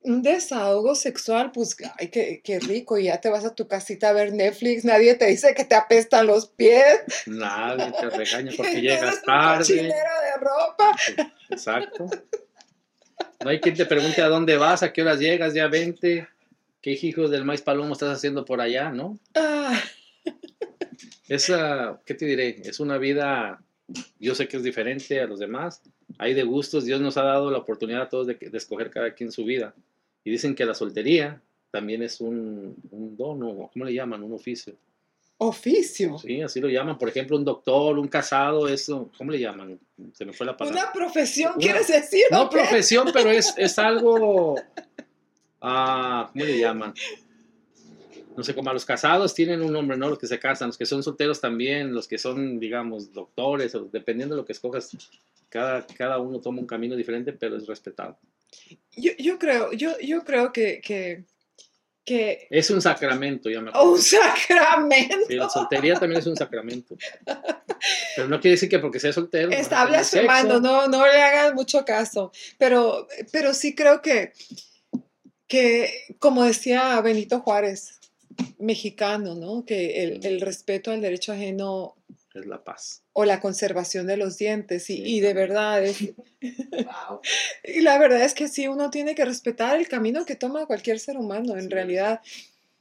un 0.00 0.22
desahogo 0.22 0.94
sexual, 0.94 1.50
pues, 1.50 1.76
ay, 1.98 2.08
qué, 2.08 2.42
qué 2.44 2.60
rico. 2.60 2.98
Y 2.98 3.04
ya 3.04 3.20
te 3.22 3.30
vas 3.30 3.44
a 3.46 3.54
tu 3.54 3.66
casita 3.66 4.10
a 4.10 4.12
ver 4.12 4.34
Netflix, 4.34 4.84
nadie 4.84 5.14
te 5.14 5.26
dice 5.26 5.54
que 5.54 5.64
te 5.64 5.74
apestan 5.74 6.26
los 6.26 6.46
pies. 6.48 7.00
Nadie 7.26 7.90
te 7.98 8.10
regaña 8.10 8.52
porque 8.56 8.80
llegas 8.82 9.22
tarde. 9.22 9.74
de 9.74 9.92
ropa. 10.40 10.94
Exacto. 11.48 12.06
No 13.42 13.50
hay 13.50 13.60
quien 13.60 13.74
te 13.74 13.86
pregunte 13.86 14.20
a 14.22 14.28
dónde 14.28 14.56
vas, 14.56 14.82
a 14.82 14.92
qué 14.92 15.02
horas 15.02 15.18
llegas, 15.20 15.54
ya 15.54 15.68
vente. 15.68 16.28
¿Qué 16.84 16.98
hijos 17.00 17.30
del 17.30 17.46
maíz 17.46 17.62
palomo 17.62 17.94
estás 17.94 18.14
haciendo 18.14 18.44
por 18.44 18.60
allá, 18.60 18.90
no? 18.90 19.18
Ah, 19.34 19.80
Esa, 21.30 21.98
¿qué 22.04 22.12
te 22.12 22.26
diré? 22.26 22.60
Es 22.62 22.78
una 22.78 22.98
vida, 22.98 23.62
yo 24.20 24.34
sé 24.34 24.48
que 24.48 24.58
es 24.58 24.62
diferente 24.62 25.18
a 25.18 25.26
los 25.26 25.38
demás. 25.38 25.80
Hay 26.18 26.34
de 26.34 26.42
gustos, 26.42 26.84
Dios 26.84 27.00
nos 27.00 27.16
ha 27.16 27.22
dado 27.22 27.50
la 27.50 27.56
oportunidad 27.56 28.02
a 28.02 28.08
todos 28.10 28.26
de, 28.26 28.36
escoger 28.52 28.90
cada 28.90 29.14
quien 29.14 29.32
su 29.32 29.46
vida. 29.46 29.74
Y 30.24 30.30
dicen 30.30 30.54
que 30.54 30.66
la 30.66 30.74
soltería 30.74 31.40
también 31.70 32.02
es 32.02 32.20
un, 32.20 32.76
un 32.90 33.16
don, 33.16 33.42
o 33.42 33.70
¿cómo 33.72 33.86
le 33.86 33.94
llaman? 33.94 34.22
Un 34.22 34.34
oficio. 34.34 34.74
oficio. 35.38 36.18
Sí, 36.18 36.42
así 36.42 36.60
lo 36.60 36.68
llaman. 36.68 36.98
Por 36.98 37.08
ejemplo, 37.08 37.38
un 37.38 37.46
doctor, 37.46 37.98
un 37.98 38.08
casado, 38.08 38.68
eso, 38.68 39.10
¿cómo 39.16 39.32
le 39.32 39.40
llaman? 39.40 39.80
Se 40.12 40.26
me 40.26 40.34
fue 40.34 40.44
la 40.44 40.54
palabra. 40.54 40.82
Una 40.82 40.92
profesión, 40.92 41.52
Una- 41.56 41.62
¿quieres 41.62 41.88
decir? 41.88 42.24
No 42.30 42.50
profesión, 42.50 43.08
pero 43.10 43.30
es, 43.30 43.54
es 43.56 43.78
algo. 43.78 44.56
Ah, 45.64 46.30
¿Cómo 46.32 46.44
le 46.44 46.58
llaman? 46.58 46.94
No 48.36 48.42
sé, 48.42 48.54
como 48.54 48.70
a 48.70 48.72
los 48.72 48.84
casados 48.84 49.32
tienen 49.32 49.62
un 49.62 49.72
nombre, 49.72 49.96
¿no? 49.96 50.08
Los 50.08 50.18
que 50.18 50.26
se 50.26 50.38
casan, 50.38 50.68
los 50.68 50.78
que 50.78 50.86
son 50.86 51.02
solteros 51.02 51.40
también, 51.40 51.94
los 51.94 52.08
que 52.08 52.18
son, 52.18 52.58
digamos, 52.58 53.12
doctores, 53.12 53.74
o 53.74 53.84
dependiendo 53.84 54.34
de 54.34 54.40
lo 54.40 54.44
que 54.44 54.52
escogas, 54.52 54.96
cada, 55.48 55.86
cada 55.86 56.18
uno 56.18 56.40
toma 56.40 56.60
un 56.60 56.66
camino 56.66 56.96
diferente, 56.96 57.32
pero 57.32 57.56
es 57.56 57.66
respetado. 57.66 58.18
Yo, 58.96 59.12
yo 59.18 59.38
creo, 59.38 59.72
yo, 59.72 59.98
yo 60.00 60.24
creo 60.24 60.52
que, 60.52 60.80
que, 60.80 61.24
que 62.04 62.48
Es 62.50 62.70
un 62.70 62.82
sacramento, 62.82 63.48
ya 63.48 63.60
me 63.60 63.70
oh, 63.70 63.92
un 63.92 63.98
acuerdo. 63.98 64.02
sacramento. 64.02 65.16
Sí, 65.28 65.34
la 65.34 65.48
soltería 65.48 65.94
también 65.94 66.20
es 66.20 66.26
un 66.26 66.36
sacramento. 66.36 66.96
Pero 68.16 68.28
no 68.28 68.40
quiere 68.40 68.52
decir 68.52 68.68
que 68.68 68.78
porque 68.78 69.00
sea 69.00 69.12
soltero. 69.12 69.50
Está 69.50 69.86
blasfemando, 69.86 70.60
no, 70.60 70.88
no 70.88 71.06
le 71.06 71.22
hagan 71.22 71.54
mucho 71.54 71.84
caso. 71.84 72.32
Pero, 72.58 73.06
pero 73.30 73.52
sí 73.52 73.74
creo 73.74 74.00
que, 74.00 74.32
que, 75.48 76.16
como 76.18 76.44
decía 76.44 77.00
Benito 77.00 77.40
Juárez, 77.40 78.00
mexicano, 78.58 79.34
¿no? 79.34 79.64
Que 79.64 80.02
el, 80.02 80.24
el 80.26 80.40
respeto 80.40 80.90
al 80.90 81.00
derecho 81.00 81.32
ajeno 81.32 81.94
Es 82.34 82.46
la 82.46 82.64
paz. 82.64 83.02
o 83.12 83.24
la 83.24 83.40
conservación 83.40 84.06
de 84.08 84.16
los 84.16 84.38
dientes, 84.38 84.90
y, 84.90 84.96
Sí, 84.96 85.02
y 85.04 85.20
de 85.20 85.34
verdad 85.34 85.84
es, 85.84 85.98
Wow. 86.40 87.20
y 87.62 87.80
la 87.80 87.98
verdad 87.98 88.22
es 88.24 88.34
que 88.34 88.48
sí, 88.48 88.66
uno 88.68 88.90
tiene 88.90 89.14
que 89.14 89.24
respetar 89.24 89.78
el 89.78 89.86
camino 89.88 90.24
que 90.24 90.34
toma 90.36 90.66
cualquier 90.66 90.98
ser 90.98 91.16
humano, 91.16 91.54
en 91.56 91.62
Sí. 91.64 91.68
realidad. 91.68 92.20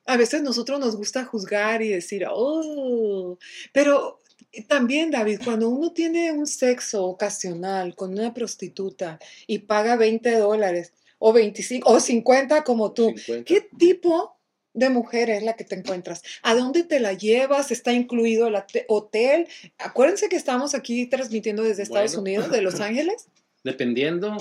A 0.06 0.18
veces 0.18 0.42
nosotros 0.42 0.80
nos 0.80 0.96
gusta 0.98 1.24
juzgar 1.24 1.82
y 1.82 1.90
decir, 1.90 2.26
oh, 2.30 3.38
pero 3.72 4.20
también, 4.68 5.12
David, 5.12 5.40
cuando 5.46 5.70
uno 5.70 5.94
tiene 5.94 6.32
un 6.32 6.46
sexo 6.48 7.06
ocasional 7.06 7.96
con 7.96 8.12
una 8.14 8.34
prostituta 8.34 9.18
y 9.48 9.60
paga 9.60 9.96
20 9.96 10.36
dólares 10.38 10.94
o 11.26 11.32
25 11.32 11.90
o 11.90 12.02
50 12.02 12.66
como 12.66 12.92
tú, 12.92 13.14
50. 13.16 13.46
¿qué 13.46 13.62
tipo 13.78 14.38
de 14.74 14.90
mujer 14.90 15.30
es 15.30 15.42
la 15.42 15.54
que 15.54 15.64
te 15.64 15.76
encuentras? 15.76 16.22
¿A 16.42 16.54
dónde 16.54 16.84
te 16.84 17.00
la 17.00 17.14
llevas? 17.14 17.72
¿Está 17.72 17.94
incluido 17.94 18.48
el 18.48 18.56
hotel? 18.90 19.48
Acuérdense 19.78 20.28
que 20.28 20.36
estamos 20.36 20.76
aquí 20.76 21.08
transmitiendo 21.08 21.64
desde 21.64 21.84
Estados 21.84 22.18
Bueno. 22.18 22.24
Unidos, 22.24 22.52
de 22.52 22.62
Los 22.62 22.82
Ángeles. 22.82 23.30
dependiendo, 23.64 24.36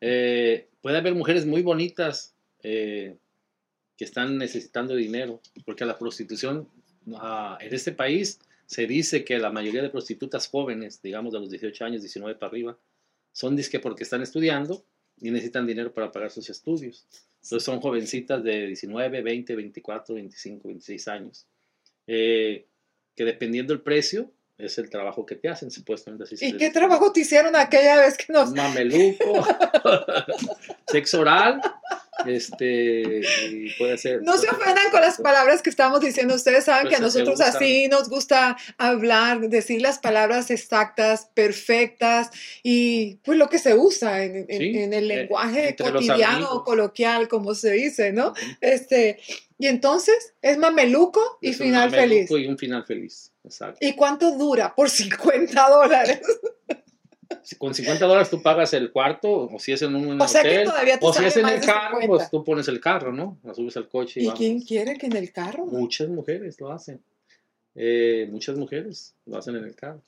eh, 0.00 0.66
puede 0.82 0.98
haber 0.98 1.14
mujeres 1.14 1.46
muy 1.46 1.62
bonitas 1.62 2.34
eh, 2.64 3.16
que 3.96 4.04
están 4.04 4.36
necesitando 4.36 4.96
dinero, 4.96 5.40
porque 5.64 5.84
la 5.84 5.96
prostitución 5.96 6.68
en 7.06 7.74
este 7.74 7.92
país 7.92 8.40
se 8.66 8.88
dice 8.88 9.24
que 9.24 9.38
la 9.38 9.52
mayoría 9.52 9.82
de 9.82 9.90
prostitutas 9.90 10.48
jóvenes, 10.48 11.00
digamos 11.00 11.32
de 11.32 11.38
los 11.38 11.50
18 11.50 11.84
años, 11.84 12.02
19 12.02 12.34
para 12.34 12.48
arriba, 12.50 12.76
son 13.30 13.54
disque 13.54 13.78
porque 13.78 14.02
están 14.02 14.22
estudiando 14.22 14.84
y 15.20 15.30
necesitan 15.30 15.66
dinero 15.66 15.92
para 15.92 16.12
pagar 16.12 16.30
sus 16.30 16.48
estudios. 16.50 17.06
Entonces 17.42 17.64
son 17.64 17.80
jovencitas 17.80 18.42
de 18.42 18.66
19, 18.68 19.22
20, 19.22 19.56
24, 19.56 20.14
25, 20.14 20.68
26 20.68 21.08
años. 21.08 21.46
Eh, 22.06 22.66
que 23.14 23.24
dependiendo 23.24 23.72
del 23.72 23.82
precio, 23.82 24.30
es 24.58 24.78
el 24.78 24.88
trabajo 24.88 25.26
que 25.26 25.34
te 25.34 25.48
hacen, 25.48 25.70
supuestamente 25.70 26.24
así 26.24 26.36
se 26.36 26.46
¿Y 26.46 26.52
les 26.52 26.58
qué 26.58 26.70
trabajo 26.70 27.12
te 27.12 27.20
hicieron 27.20 27.56
aquella 27.56 28.00
vez 28.00 28.16
que 28.16 28.32
nos... 28.32 28.52
Mameluco, 28.52 29.46
sexo 30.86 31.20
oral, 31.20 31.60
este, 32.26 33.20
y 33.50 33.70
puede 33.78 33.98
ser. 33.98 34.22
No 34.22 34.36
se 34.38 34.48
ofendan 34.48 34.90
con 34.90 35.00
las 35.00 35.18
palabras 35.18 35.62
que 35.62 35.70
estamos 35.70 36.00
diciendo. 36.00 36.34
Ustedes 36.34 36.64
saben 36.64 36.84
Pues 36.84 36.90
que 36.90 36.96
a 36.96 37.00
nosotros 37.04 37.40
así 37.40 37.88
nos 37.88 38.08
gusta 38.08 38.56
hablar, 38.78 39.40
decir 39.48 39.80
las 39.82 39.98
palabras 39.98 40.50
exactas, 40.50 41.28
perfectas 41.34 42.30
y 42.62 43.16
pues 43.24 43.38
lo 43.38 43.48
que 43.48 43.58
se 43.58 43.74
usa 43.74 44.24
en, 44.24 44.46
en- 44.48 44.58
Sí, 44.58 44.78
en 44.78 44.92
el 44.92 45.10
eh, 45.10 45.16
lenguaje 45.16 45.74
los 45.78 45.90
cotidiano 45.92 46.64
coloquial, 46.64 47.28
como 47.28 47.54
se 47.54 47.72
dice, 47.72 48.12
¿no? 48.12 48.32
Este, 48.60 49.18
y 49.58 49.66
entonces 49.66 50.34
es 50.42 50.58
mameluco 50.58 51.38
y 51.40 51.50
Es 51.50 51.60
un 51.60 51.66
final 51.66 51.90
feliz. 51.90 52.30
mameluco 52.30 52.38
Y 52.38 52.46
un 52.46 52.58
final 52.58 52.84
feliz, 52.84 53.32
exacto. 53.44 53.78
¿Y 53.80 53.92
cuánto 53.94 54.32
dura? 54.36 54.74
Por 54.74 54.90
50 54.90 55.68
dólares. 55.70 56.20
Con 57.58 57.74
50 57.74 58.06
dólares 58.06 58.30
tú 58.30 58.42
pagas 58.42 58.72
el 58.74 58.90
cuarto, 58.92 59.30
o 59.50 59.58
si 59.58 59.72
es 59.72 59.82
en 59.82 59.94
un 59.94 60.20
O 60.20 60.28
sea 60.28 60.42
que 60.42 60.48
hotel, 60.48 60.64
todavía 60.66 60.98
te 60.98 61.06
o 61.06 61.12
si 61.12 61.24
es 61.24 61.36
en 61.36 61.48
el 61.48 61.60
carro, 61.60 62.00
50. 62.00 62.06
pues 62.08 62.30
tú 62.30 62.44
pones 62.44 62.68
el 62.68 62.80
carro, 62.80 63.12
¿no? 63.12 63.38
La 63.44 63.54
subes 63.54 63.76
al 63.76 63.88
coche 63.88 64.20
y, 64.20 64.22
¿Y 64.22 64.26
vamos. 64.26 64.38
quién 64.38 64.60
quiere 64.60 64.96
que 64.96 65.06
en 65.06 65.16
el 65.16 65.32
carro? 65.32 65.66
Muchas 65.66 66.08
mujeres 66.08 66.60
lo 66.60 66.72
hacen. 66.72 67.00
Eh, 67.74 68.28
muchas 68.30 68.56
mujeres 68.56 69.14
lo 69.26 69.36
hacen 69.38 69.56
en 69.56 69.64
el 69.64 69.74
carro. 69.74 70.00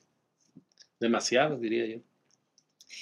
Demasiadas, 0.99 1.59
diría 1.61 1.85
yo. 1.85 1.99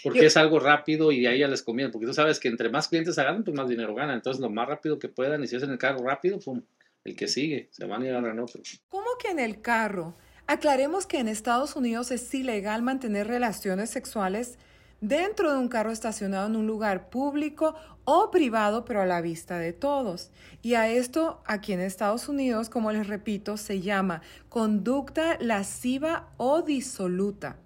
Porque 0.04 0.22
Yo- 0.22 0.28
es 0.28 0.36
algo 0.38 0.60
rápido 0.60 1.12
y 1.12 1.26
a 1.28 1.32
ellas 1.32 1.50
les 1.50 1.62
conviene. 1.62 1.92
Porque 1.92 2.08
tú 2.08 2.14
sabes 2.14 2.40
que 2.40 2.48
entre 2.48 2.70
más 2.70 2.88
clientes 2.88 3.18
hagan, 3.18 3.44
pues 3.44 3.56
más 3.56 3.70
dinero 3.70 3.94
ganan. 3.96 4.16
Entonces, 4.16 4.42
lo 4.42 4.50
más 4.50 4.68
rápido 4.68 5.00
que 5.00 5.08
puedan, 5.10 5.44
y 5.44 5.48
si 5.48 5.56
es 5.56 5.64
en 5.64 5.70
el 5.72 5.78
carro 5.78 6.00
rápido, 6.04 6.40
pum, 6.40 6.62
el 7.04 7.16
que 7.16 7.28
sigue, 7.28 7.70
se 7.72 7.86
van 7.86 8.04
y 8.06 8.10
ganan 8.10 8.40
otro. 8.40 8.62
¿Cómo 8.90 9.06
que 9.22 9.30
en 9.30 9.40
el 9.40 9.62
carro? 9.62 10.16
Aclaremos 10.48 11.08
que 11.08 11.20
en 11.20 11.28
Estados 11.28 11.76
Unidos 11.76 12.12
es 12.12 12.32
ilegal 12.34 12.84
mantener 12.84 13.28
relaciones 13.28 13.90
sexuales 13.90 14.60
dentro 15.02 15.52
de 15.52 15.58
un 15.58 15.70
carro 15.70 15.92
estacionado 15.92 16.48
en 16.48 16.56
un 16.56 16.68
lugar 16.68 17.10
público 17.10 17.76
o 18.04 18.30
privado, 18.30 18.86
pero 18.86 19.02
a 19.02 19.08
la 19.08 19.22
vista 19.22 19.58
de 19.58 19.74
todos. 19.74 20.30
Y 20.62 20.76
a 20.76 20.88
esto, 20.88 21.42
aquí 21.46 21.74
en 21.74 21.80
Estados 21.80 22.30
Unidos, 22.30 22.70
como 22.70 22.92
les 22.92 23.08
repito, 23.08 23.58
se 23.58 23.82
llama 23.82 24.22
conducta 24.48 25.38
lasciva 25.40 26.30
o 26.38 26.62
disoluta. 26.62 27.58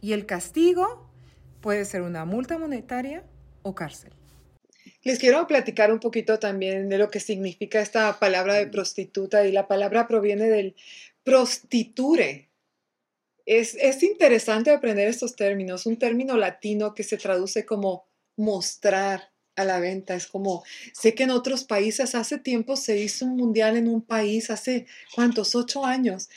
Y 0.00 0.14
el 0.14 0.24
castigo 0.24 1.10
puede 1.60 1.84
ser 1.84 2.00
una 2.00 2.24
multa 2.24 2.56
monetaria 2.56 3.22
o 3.62 3.74
cárcel. 3.74 4.12
Les 5.02 5.18
quiero 5.18 5.46
platicar 5.46 5.92
un 5.92 6.00
poquito 6.00 6.38
también 6.38 6.88
de 6.88 6.96
lo 6.96 7.10
que 7.10 7.20
significa 7.20 7.80
esta 7.80 8.18
palabra 8.18 8.54
de 8.54 8.66
prostituta 8.66 9.46
y 9.46 9.52
la 9.52 9.68
palabra 9.68 10.08
proviene 10.08 10.48
del 10.48 10.74
prostiture. 11.24 12.50
Es, 13.46 13.74
es 13.74 14.02
interesante 14.02 14.70
aprender 14.70 15.08
estos 15.08 15.36
términos, 15.36 15.86
un 15.86 15.98
término 15.98 16.36
latino 16.36 16.94
que 16.94 17.02
se 17.02 17.18
traduce 17.18 17.66
como 17.66 18.06
mostrar 18.36 19.32
a 19.56 19.64
la 19.64 19.80
venta. 19.80 20.14
Es 20.14 20.26
como, 20.26 20.64
sé 20.92 21.14
que 21.14 21.24
en 21.24 21.30
otros 21.30 21.64
países 21.64 22.14
hace 22.14 22.38
tiempo 22.38 22.76
se 22.76 22.98
hizo 22.98 23.24
un 23.26 23.36
mundial 23.36 23.76
en 23.76 23.88
un 23.88 24.02
país, 24.02 24.50
hace 24.50 24.86
cuántos, 25.14 25.54
ocho 25.54 25.84
años, 25.84 26.28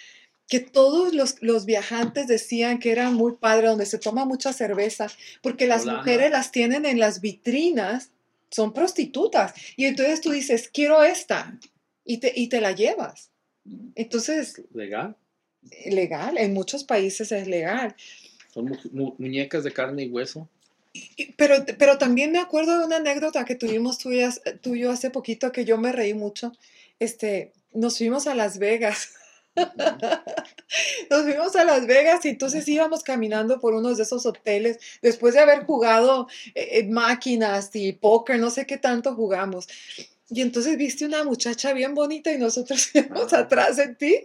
que 0.47 0.59
todos 0.59 1.13
los, 1.13 1.41
los 1.41 1.65
viajantes 1.65 2.27
decían 2.27 2.79
que 2.79 2.91
era 2.91 3.09
muy 3.09 3.33
padre, 3.33 3.67
donde 3.67 3.85
se 3.85 3.99
toma 3.99 4.25
mucha 4.25 4.53
cerveza, 4.53 5.07
porque 5.41 5.67
las 5.67 5.85
mujeres 5.85 6.31
las 6.31 6.51
tienen 6.51 6.85
en 6.85 6.99
las 6.99 7.19
vitrinas, 7.19 8.11
son 8.49 8.73
prostitutas. 8.73 9.53
Y 9.75 9.85
entonces 9.85 10.21
tú 10.21 10.31
dices, 10.31 10.69
quiero 10.71 11.03
esta, 11.03 11.59
y 12.05 12.19
te, 12.19 12.31
y 12.33 12.47
te 12.47 12.61
la 12.61 12.71
llevas. 12.71 13.29
Entonces, 13.95 14.61
Legal. 14.73 15.15
legal, 15.85 16.37
en 16.37 16.53
muchos 16.53 16.83
países 16.83 17.31
es 17.31 17.47
legal. 17.47 17.95
Son 18.53 18.65
mu- 18.65 18.77
mu- 18.91 19.15
muñecas 19.17 19.63
de 19.63 19.71
carne 19.71 20.03
y 20.03 20.09
hueso. 20.09 20.47
Pero, 21.35 21.65
pero 21.77 21.97
también 21.97 22.31
me 22.31 22.39
acuerdo 22.39 22.79
de 22.79 22.85
una 22.85 22.95
anécdota 22.97 23.45
que 23.45 23.55
tuvimos 23.55 23.97
tú 23.99 24.11
y, 24.11 24.21
yo 24.79 24.91
hace 24.91 25.09
poquito 25.11 25.51
que 25.51 25.65
yo 25.65 25.77
me 25.77 25.91
reí 25.91 26.13
mucho. 26.13 26.53
Este, 26.99 27.51
nos 27.73 27.97
fuimos 27.97 28.25
a 28.27 28.33
Las 28.35 28.57
Vegas. 28.57 29.09
Nos 31.09 31.23
fuimos 31.23 31.55
a 31.55 31.63
Las 31.63 31.87
Vegas 31.87 32.25
y 32.25 32.29
entonces 32.29 32.67
íbamos 32.67 33.01
caminando 33.03 33.59
por 33.59 33.73
unos 33.73 33.97
de 33.97 34.03
esos 34.03 34.25
hoteles 34.25 34.77
después 35.01 35.33
de 35.33 35.39
haber 35.39 35.63
jugado 35.65 36.27
eh, 36.55 36.79
eh, 36.79 36.83
máquinas 36.87 37.71
y 37.73 37.93
póker, 37.93 38.39
no 38.39 38.49
sé 38.49 38.65
qué 38.65 38.77
tanto 38.77 39.15
jugamos. 39.15 39.67
Y 40.29 40.41
entonces 40.41 40.77
viste 40.77 41.05
una 41.05 41.23
muchacha 41.23 41.73
bien 41.73 41.93
bonita 41.95 42.31
y 42.33 42.37
nosotros 42.37 42.89
íbamos 42.95 43.33
Ah. 43.33 43.39
atrás 43.39 43.77
de 43.77 43.95
ti. 43.95 44.15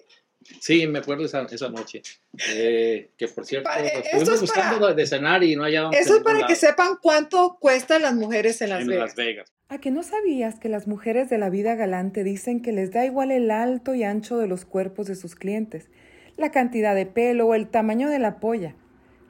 Sí, 0.60 0.86
me 0.88 0.98
acuerdo 0.98 1.24
esa, 1.24 1.42
esa 1.42 1.68
noche. 1.68 2.02
Eh, 2.50 3.10
que 3.16 3.28
por 3.28 3.46
cierto, 3.46 3.68
Pa- 3.68 3.80
eh, 3.80 4.02
estuvimos 4.12 4.42
es 4.42 4.50
para- 4.50 4.62
buscando 4.70 4.94
de 4.94 5.06
cenar 5.06 5.44
y 5.44 5.54
no 5.54 5.62
hallábamos. 5.62 5.96
Eso 5.96 6.16
es 6.16 6.22
para 6.24 6.46
que 6.48 6.56
sepan 6.56 6.96
cuánto 7.00 7.58
cuestan 7.60 8.02
las 8.02 8.14
mujeres 8.14 8.60
en 8.60 8.70
Las 8.70 8.80
en 8.82 8.88
Vegas. 8.88 9.04
Las 9.10 9.14
Vegas. 9.16 9.52
¿A 9.68 9.78
que 9.78 9.92
no 9.92 10.02
sabías 10.02 10.58
que 10.58 10.68
las 10.68 10.88
mujeres 10.88 11.30
de 11.30 11.38
la 11.38 11.48
vida 11.48 11.76
galante 11.76 12.24
dicen 12.24 12.60
que 12.60 12.72
les 12.72 12.90
da 12.90 13.04
igual 13.06 13.30
el 13.30 13.50
alto 13.52 13.94
y 13.94 14.02
ancho 14.02 14.36
de 14.36 14.48
los 14.48 14.64
cuerpos 14.64 15.06
de 15.06 15.14
sus 15.14 15.36
clientes, 15.36 15.88
la 16.36 16.50
cantidad 16.50 16.94
de 16.96 17.06
pelo 17.06 17.46
o 17.46 17.54
el 17.54 17.68
tamaño 17.68 18.10
de 18.10 18.18
la 18.18 18.40
polla? 18.40 18.74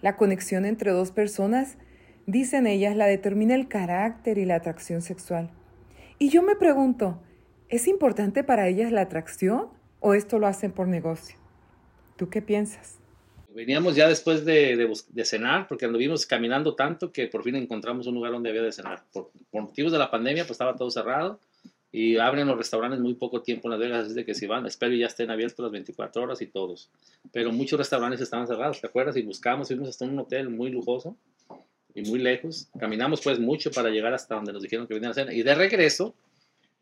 La 0.01 0.17
conexión 0.17 0.65
entre 0.65 0.91
dos 0.93 1.13
personas, 1.13 1.77
dicen 2.27 2.67
ellas, 2.67 2.97
la 2.97 3.07
determina 3.07 3.55
el 3.55 3.69
carácter 3.69 4.39
y 4.39 4.47
la 4.47 4.57
atracción 4.57 5.03
sexual. 5.03 5.51
Y 6.19 6.29
yo 6.31 6.43
me 6.43 6.57
pregunto, 6.57 7.21
¿es 7.69 7.89
importante 7.89 8.45
para 8.45 8.69
ellas 8.69 8.93
la 8.93 9.03
atracción 9.03 9.69
o 10.01 10.15
esto 10.15 10.39
lo 10.39 10.47
hacen 10.47 10.73
por 10.73 10.89
negocio? 10.89 11.37
¿Tú 12.17 12.29
qué 12.29 12.43
piensas? 12.43 12.99
Veníamos 13.55 13.97
ya 13.97 14.09
después 14.09 14.45
de, 14.45 14.89
cenar, 15.25 15.69
porque 15.69 15.85
anduvimos 15.85 16.25
caminando 16.25 16.75
tanto 16.75 17.13
que 17.13 17.27
por 17.27 17.43
fin 17.43 17.57
encontramos 17.57 18.07
un 18.07 18.15
lugar 18.15 18.33
donde 18.33 18.49
había 18.49 18.63
de 18.63 18.73
cenar. 18.73 19.05
Por, 19.13 19.31
por 19.51 19.63
motivos 19.63 19.93
de 19.93 19.99
la 19.99 20.11
pandemia, 20.11 20.45
pues 20.45 20.53
estaba 20.53 20.77
todo 20.77 20.91
cerrado 20.91 21.39
y 21.93 22.17
abren 22.17 22.49
los 22.49 22.57
restaurantes 22.57 23.01
muy 23.01 23.15
poco 23.15 23.43
tiempo 23.43 23.69
en 23.69 23.73
Las 23.73 23.81
Vegas, 23.81 24.07
así 24.07 24.15
de 24.15 24.25
que 24.25 24.35
si 24.35 24.47
van, 24.47 24.65
espero 24.65 24.95
ya 24.95 25.07
estén 25.07 25.31
abiertos 25.31 25.63
las 25.63 25.71
24 25.73 26.23
horas 26.23 26.41
y 26.41 26.47
todos. 26.47 26.91
Pero 27.33 27.53
muchos 27.53 27.79
restaurantes 27.79 28.23
estaban 28.23 28.47
cerrados, 28.47 28.81
¿te 28.81 28.87
acuerdas? 28.87 29.15
Y 29.19 29.23
buscamos, 29.23 29.69
fuimos 29.69 29.91
hasta 29.91 30.07
un 30.07 30.19
hotel 30.19 30.49
muy 30.49 30.71
lujoso 30.71 31.17
y 31.95 32.03
muy 32.03 32.19
lejos. 32.19 32.69
Caminamos 32.79 33.21
pues 33.23 33.39
mucho 33.39 33.71
para 33.71 33.91
llegar 33.91 34.15
hasta 34.15 34.35
donde 34.35 34.53
nos 34.53 34.63
dijeron 34.63 34.87
que 34.87 34.95
venían 34.95 35.13
a 35.13 35.15
cenar. 35.15 35.35
Y 35.35 35.43
de 35.43 35.55
regreso, 35.55 36.15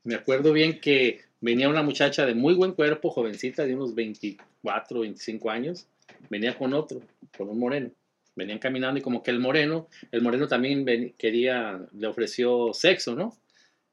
me 0.05 0.14
acuerdo 0.14 0.52
bien 0.52 0.81
que 0.81 1.21
venía 1.40 1.69
una 1.69 1.83
muchacha 1.83 2.26
de 2.26 2.35
muy 2.35 2.55
buen 2.55 2.73
cuerpo, 2.73 3.11
jovencita, 3.11 3.64
de 3.64 3.75
unos 3.75 3.95
24, 3.95 5.00
25 5.00 5.50
años, 5.50 5.87
venía 6.29 6.57
con 6.57 6.75
otro, 6.75 7.00
con 7.37 7.49
un 7.49 7.59
moreno. 7.59 7.90
Venían 8.37 8.59
caminando 8.59 8.99
y 8.99 9.02
como 9.02 9.23
que 9.23 9.31
el 9.33 9.40
moreno, 9.40 9.88
el 10.12 10.23
moreno 10.23 10.47
también 10.49 10.85
ven- 10.85 11.14
quería, 11.19 11.81
le 11.99 12.07
ofreció 12.07 12.73
sexo, 12.73 13.14
¿no? 13.14 13.37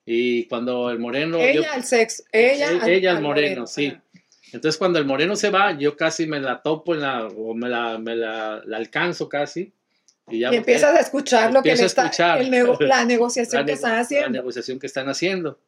Y 0.05 0.45
cuando 0.45 0.89
el 0.89 0.99
moreno... 0.99 1.37
yo- 1.37 1.43
Ella 1.45 1.73
al 1.73 1.83
sexo, 1.83 2.23
ella, 2.31 2.69
al, 2.81 2.89
ella 2.89 3.17
al 3.17 3.21
moreno, 3.23 3.67
sí. 3.67 3.91
entonces 4.53 4.77
cuando 4.77 4.99
el 4.99 5.05
moreno 5.05 5.35
se 5.35 5.49
va, 5.49 5.77
yo 5.77 5.97
casi 5.97 6.27
me 6.27 6.39
la 6.39 6.61
topo 6.61 6.93
en 6.93 7.01
la, 7.01 7.25
o 7.27 7.53
me 7.55 7.67
la, 7.67 7.97
me 7.97 8.15
la, 8.15 8.61
la 8.65 8.77
alcanzo 8.77 9.27
casi. 9.27 9.73
Y, 10.29 10.39
ya 10.39 10.51
Y 10.53 10.57
empiezas 10.57 10.95
a 10.95 10.99
escuchar 10.99 11.53
lo 11.53 11.61
que 11.63 11.75
le 11.75 11.83
está, 11.85 12.03
escuchar. 12.05 12.41
el 12.41 12.49
nego- 12.51 12.77
la 12.79 13.05
negociación 13.05 13.61
la 13.61 13.65
que 13.65 13.71
están 13.73 13.93
La 13.93 13.99
haciendo. 14.01 14.29
negociación 14.29 14.79
que 14.79 14.87
están 14.87 15.07
haciendo. 15.09 15.59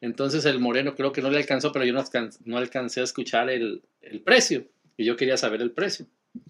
Entonces 0.00 0.44
el 0.44 0.58
moreno 0.60 0.94
creo 0.94 1.12
que 1.12 1.22
no 1.22 1.30
le 1.30 1.38
alcanzó, 1.38 1.72
pero 1.72 1.84
yo 1.84 1.92
no, 1.92 2.00
alcan- 2.02 2.36
no 2.44 2.58
alcancé 2.58 3.00
a 3.00 3.04
escuchar 3.04 3.48
el, 3.50 3.82
el 4.00 4.20
precio. 4.20 4.64
Y 4.96 5.04
yo 5.04 5.16
quería 5.16 5.36
saber 5.36 5.62
el 5.62 5.70
precio. 5.70 6.06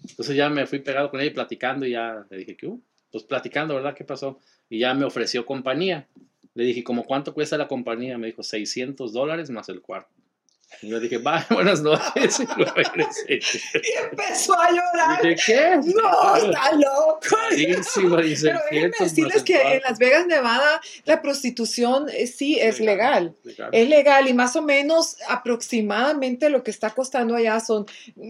Entonces 0.09 0.35
ya 0.35 0.49
me 0.49 0.65
fui 0.65 0.79
pegado 0.79 1.09
con 1.11 1.19
ella 1.19 1.29
y 1.31 1.33
platicando 1.33 1.85
y 1.85 1.91
ya 1.91 2.25
le 2.29 2.37
dije, 2.37 2.55
¿qué 2.57 2.67
hubo? 2.67 2.81
Pues 3.11 3.23
platicando, 3.23 3.75
¿verdad? 3.75 3.93
¿Qué 3.95 4.03
pasó? 4.03 4.39
Y 4.69 4.79
ya 4.79 4.93
me 4.93 5.05
ofreció 5.05 5.45
compañía. 5.45 6.07
Le 6.55 6.63
dije, 6.63 6.83
¿cómo 6.83 7.03
cuánto 7.05 7.33
cuesta 7.33 7.57
la 7.57 7.67
compañía? 7.67 8.17
Me 8.17 8.27
dijo, 8.27 8.43
600 8.43 9.13
dólares 9.13 9.49
más 9.51 9.69
el 9.69 9.81
cuarto. 9.81 10.09
Y 10.81 10.87
yo 10.89 10.99
dije, 10.99 11.17
va, 11.17 11.45
buenas 11.49 11.81
noches. 11.81 12.39
Y 12.39 12.45
lo 12.45 12.65
regresé. 12.73 13.39
Y 13.73 14.03
empezó 14.11 14.53
a 14.59 14.69
llorar. 14.69 15.21
Dije, 15.21 15.35
¿qué? 15.45 15.77
No, 15.93 16.35
está 16.35 16.73
loco. 16.75 17.19
Carísimo, 17.21 18.17
dice, 18.17 18.47
Pero 18.49 18.59
déjenme 18.71 18.97
600 18.97 18.99
más 18.99 19.15
decirles 19.15 19.43
que 19.43 19.73
en. 19.75 19.81
Las 19.81 19.97
Vegas, 19.99 20.27
Nevada, 20.27 20.81
la 21.05 21.21
prostitución 21.21 22.07
eh, 22.13 22.27
sí 22.27 22.59
es 22.59 22.79
legal. 22.79 23.35
legal. 23.43 23.69
Es 23.73 23.89
legal 23.89 24.27
y 24.29 24.33
más 24.33 24.55
o 24.55 24.61
menos 24.61 25.17
aproximadamente 25.27 26.49
lo 26.49 26.63
que 26.63 26.71
está 26.71 26.91
costando 26.91 27.35
allá 27.35 27.59
son 27.59 27.85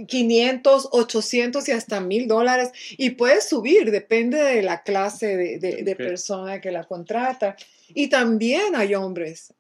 500, 0.08 0.90
800 0.92 1.68
y 1.68 1.72
hasta 1.72 2.00
1000 2.00 2.28
dólares. 2.28 2.72
Y 2.98 3.12
puede 3.12 3.42
subir, 3.42 3.92
depende 3.92 4.42
de 4.42 4.62
la 4.62 4.82
clase 4.84 5.38
de, 5.38 5.60
de- 5.60 5.84
de 5.84 5.96
persona 5.96 6.60
que 6.62 6.72
la 6.72 6.84
contrata. 6.86 7.56
Y 7.90 8.08
también 8.08 8.76
hay 8.76 8.96
hombres. 8.96 9.54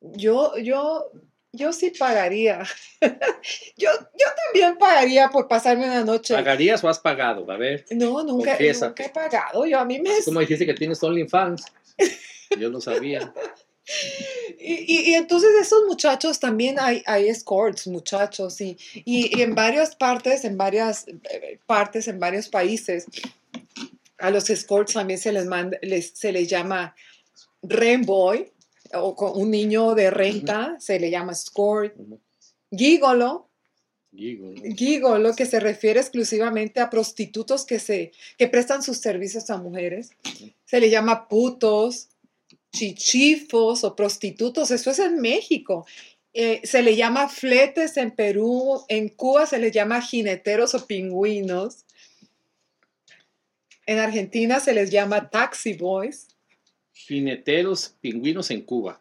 Yo, 0.00 0.56
yo, 0.58 1.10
yo 1.56 1.72
sí 1.72 1.90
pagaría. 1.98 2.62
yo, 3.76 3.90
yo 3.90 4.26
también 4.46 4.76
pagaría 4.78 5.28
por 5.30 5.48
pasarme 5.48 5.86
una 5.86 6.04
noche. 6.04 6.34
¿Pagarías 6.34 6.82
o 6.84 6.88
has 6.88 6.98
pagado? 6.98 7.50
A 7.50 7.56
ver, 7.56 7.84
No, 7.90 8.22
nunca, 8.22 8.50
Confiésate. 8.50 8.88
nunca 8.88 9.04
he 9.04 9.08
pagado. 9.10 9.66
Yo 9.66 9.78
a 9.80 9.84
mí 9.84 9.98
me... 10.00 10.10
me 10.32 10.40
dijiste 10.40 10.66
que 10.66 10.74
tienes 10.74 11.02
OnlyFans. 11.02 11.64
Yo 12.58 12.70
no 12.70 12.80
sabía. 12.80 13.32
Y, 14.58 14.74
y- 14.86 15.10
y 15.10 15.14
entonces 15.14 15.50
esos 15.60 15.84
muchachos 15.86 16.40
también 16.40 16.76
hay, 16.80 17.02
hay 17.06 17.28
escorts, 17.28 17.86
muchachos, 17.86 18.60
y, 18.60 18.76
y, 19.04 19.40
en 19.42 19.54
varias 19.54 19.94
partes, 19.94 20.44
en 20.44 20.56
varias 20.56 21.06
eh, 21.08 21.58
partes, 21.66 22.08
en 22.08 22.18
varios 22.18 22.48
países, 22.48 23.06
a 24.18 24.30
los 24.30 24.50
escorts 24.50 24.94
también 24.94 25.20
se 25.20 25.32
les 25.32 25.44
manda, 25.46 25.78
les, 25.82 26.10
se 26.10 26.32
les 26.32 26.48
llama 26.48 26.94
boy 28.04 28.50
o 28.94 29.14
con 29.14 29.40
un 29.40 29.50
niño 29.50 29.94
de 29.94 30.10
renta, 30.10 30.76
se 30.78 30.98
le 30.98 31.10
llama 31.10 31.32
escort, 31.32 31.94
gigolo, 32.70 33.48
gigolo, 34.12 35.34
que 35.34 35.46
se 35.46 35.60
refiere 35.60 36.00
exclusivamente 36.00 36.80
a 36.80 36.90
prostitutos 36.90 37.66
que, 37.66 37.78
se, 37.78 38.12
que 38.38 38.48
prestan 38.48 38.82
sus 38.82 38.98
servicios 38.98 39.50
a 39.50 39.58
mujeres. 39.58 40.10
Se 40.64 40.80
le 40.80 40.90
llama 40.90 41.28
putos, 41.28 42.08
chichifos 42.72 43.84
o 43.84 43.94
prostitutos. 43.94 44.70
Eso 44.70 44.90
es 44.90 44.98
en 44.98 45.20
México. 45.20 45.86
Eh, 46.32 46.60
se 46.64 46.82
le 46.82 46.96
llama 46.96 47.28
fletes 47.28 47.96
en 47.96 48.10
Perú. 48.10 48.84
En 48.88 49.08
Cuba 49.08 49.46
se 49.46 49.58
les 49.58 49.72
llama 49.72 50.00
jineteros 50.00 50.74
o 50.74 50.86
pingüinos. 50.86 51.84
En 53.86 53.98
Argentina 53.98 54.60
se 54.60 54.74
les 54.74 54.90
llama 54.90 55.30
taxi 55.30 55.74
boys. 55.74 56.28
Jineteros 56.96 57.94
pingüinos 58.00 58.50
en 58.50 58.62
Cuba. 58.62 58.98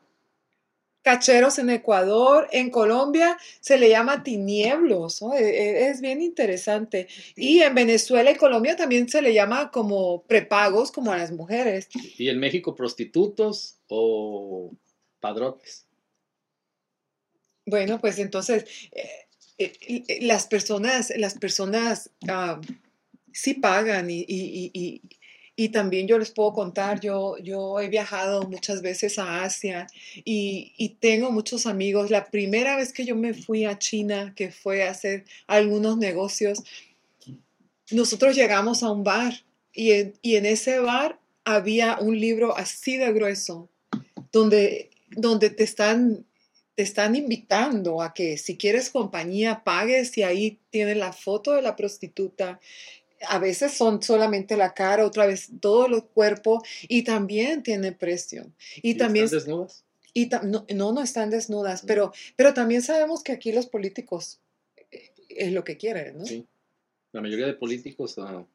Cacheros 1.01 1.59
en 1.59 1.69
Ecuador, 1.69 2.49
en 2.51 2.69
Colombia 2.69 3.37
se 3.61 3.77
le 3.77 3.89
llama 3.89 4.21
tinieblos, 4.23 5.21
¿no? 5.21 5.33
E- 5.33 5.39
e- 5.39 5.89
es 5.89 6.01
bien 6.01 6.21
interesante. 6.21 7.07
Y 7.35 7.61
en 7.61 7.73
Venezuela 7.73 8.31
y 8.31 8.35
Colombia 8.35 8.75
también 8.75 9.07
se 9.07 9.21
le 9.21 9.33
llama 9.33 9.71
como 9.71 10.23
prepagos, 10.23 10.91
como 10.91 11.11
a 11.13 11.17
las 11.17 11.31
mujeres. 11.31 11.87
¿Y 12.17 12.27
en 12.27 12.39
México 12.39 12.75
prostitutos 12.75 13.77
o 13.87 14.71
padrotes? 15.21 15.85
Bueno, 17.65 18.01
pues 18.01 18.19
entonces 18.19 18.65
eh, 18.91 19.27
eh, 19.57 20.19
las 20.21 20.47
personas, 20.47 21.13
las 21.15 21.35
personas 21.35 22.09
ah, 22.27 22.59
sí 23.31 23.53
pagan 23.53 24.09
y, 24.09 24.19
y- 24.21 24.25
y- 24.27 24.71
y- 24.73 25.01
y 25.55 25.69
también 25.69 26.07
yo 26.07 26.19
les 26.19 26.31
puedo 26.31 26.53
contar, 26.53 26.99
yo, 26.99 27.37
yo 27.37 27.79
he 27.79 27.87
viajado 27.87 28.43
muchas 28.43 28.81
veces 28.81 29.17
a 29.17 29.43
Asia 29.43 29.87
y, 30.25 30.73
y 30.77 30.89
tengo 30.89 31.31
muchos 31.31 31.65
amigos. 31.65 32.11
La 32.11 32.25
primera 32.25 32.75
vez 32.75 32.91
que 32.91 33.05
yo 33.05 33.15
me 33.15 33.33
fui 33.33 33.65
a 33.65 33.79
China, 33.79 34.33
que 34.35 34.51
fue 34.51 34.83
a 34.83 34.91
hacer 34.91 35.25
algunos 35.47 35.97
negocios, 35.97 36.63
nosotros 37.91 38.35
llegamos 38.35 38.83
a 38.83 38.91
un 38.91 39.03
bar 39.03 39.33
y 39.71 39.91
en, 39.91 40.13
y 40.21 40.35
en 40.35 40.45
ese 40.45 40.79
bar 40.79 41.19
había 41.45 41.99
un 41.99 42.19
libro 42.19 42.57
así 42.57 42.97
de 42.97 43.13
grueso 43.13 43.69
donde, 44.31 44.89
donde 45.11 45.49
te 45.49 45.63
están 45.63 46.25
te 46.75 46.83
están 46.83 47.15
invitando 47.15 48.01
a 48.01 48.13
que 48.13 48.37
si 48.37 48.57
quieres 48.57 48.89
compañía 48.89 49.63
pagues 49.63 50.17
y 50.17 50.23
ahí 50.23 50.59
tienen 50.69 50.99
la 50.99 51.13
foto 51.13 51.53
de 51.53 51.61
la 51.61 51.75
prostituta. 51.77 52.59
A 53.27 53.39
veces 53.39 53.73
son 53.73 54.01
solamente 54.03 54.57
la 54.57 54.73
cara, 54.73 55.05
otra 55.05 55.25
vez 55.25 55.49
todo 55.59 55.87
el 55.87 56.03
cuerpo 56.03 56.63
y 56.87 57.03
también 57.03 57.63
tiene 57.63 57.91
precio. 57.91 58.51
Y, 58.81 58.91
¿Y 58.91 58.95
también 58.95 59.25
están 59.25 59.39
desnudas? 59.39 59.85
y 60.15 60.29
no, 60.43 60.65
no, 60.73 60.93
no 60.93 61.01
están 61.01 61.29
desnudas, 61.29 61.83
pero, 61.85 62.13
pero 62.37 62.53
también 62.53 62.81
sabemos 62.81 63.21
que 63.21 63.33
aquí 63.33 63.51
los 63.51 63.67
políticos 63.67 64.39
eh, 64.89 65.11
es 65.27 65.51
lo 65.51 65.65
que 65.65 65.75
quieren, 65.75 66.19
¿no? 66.19 66.25
Sí. 66.25 66.47
La 67.11 67.21
mayoría 67.21 67.47
de 67.47 67.53
políticos 67.53 68.15
ah, 68.17 68.45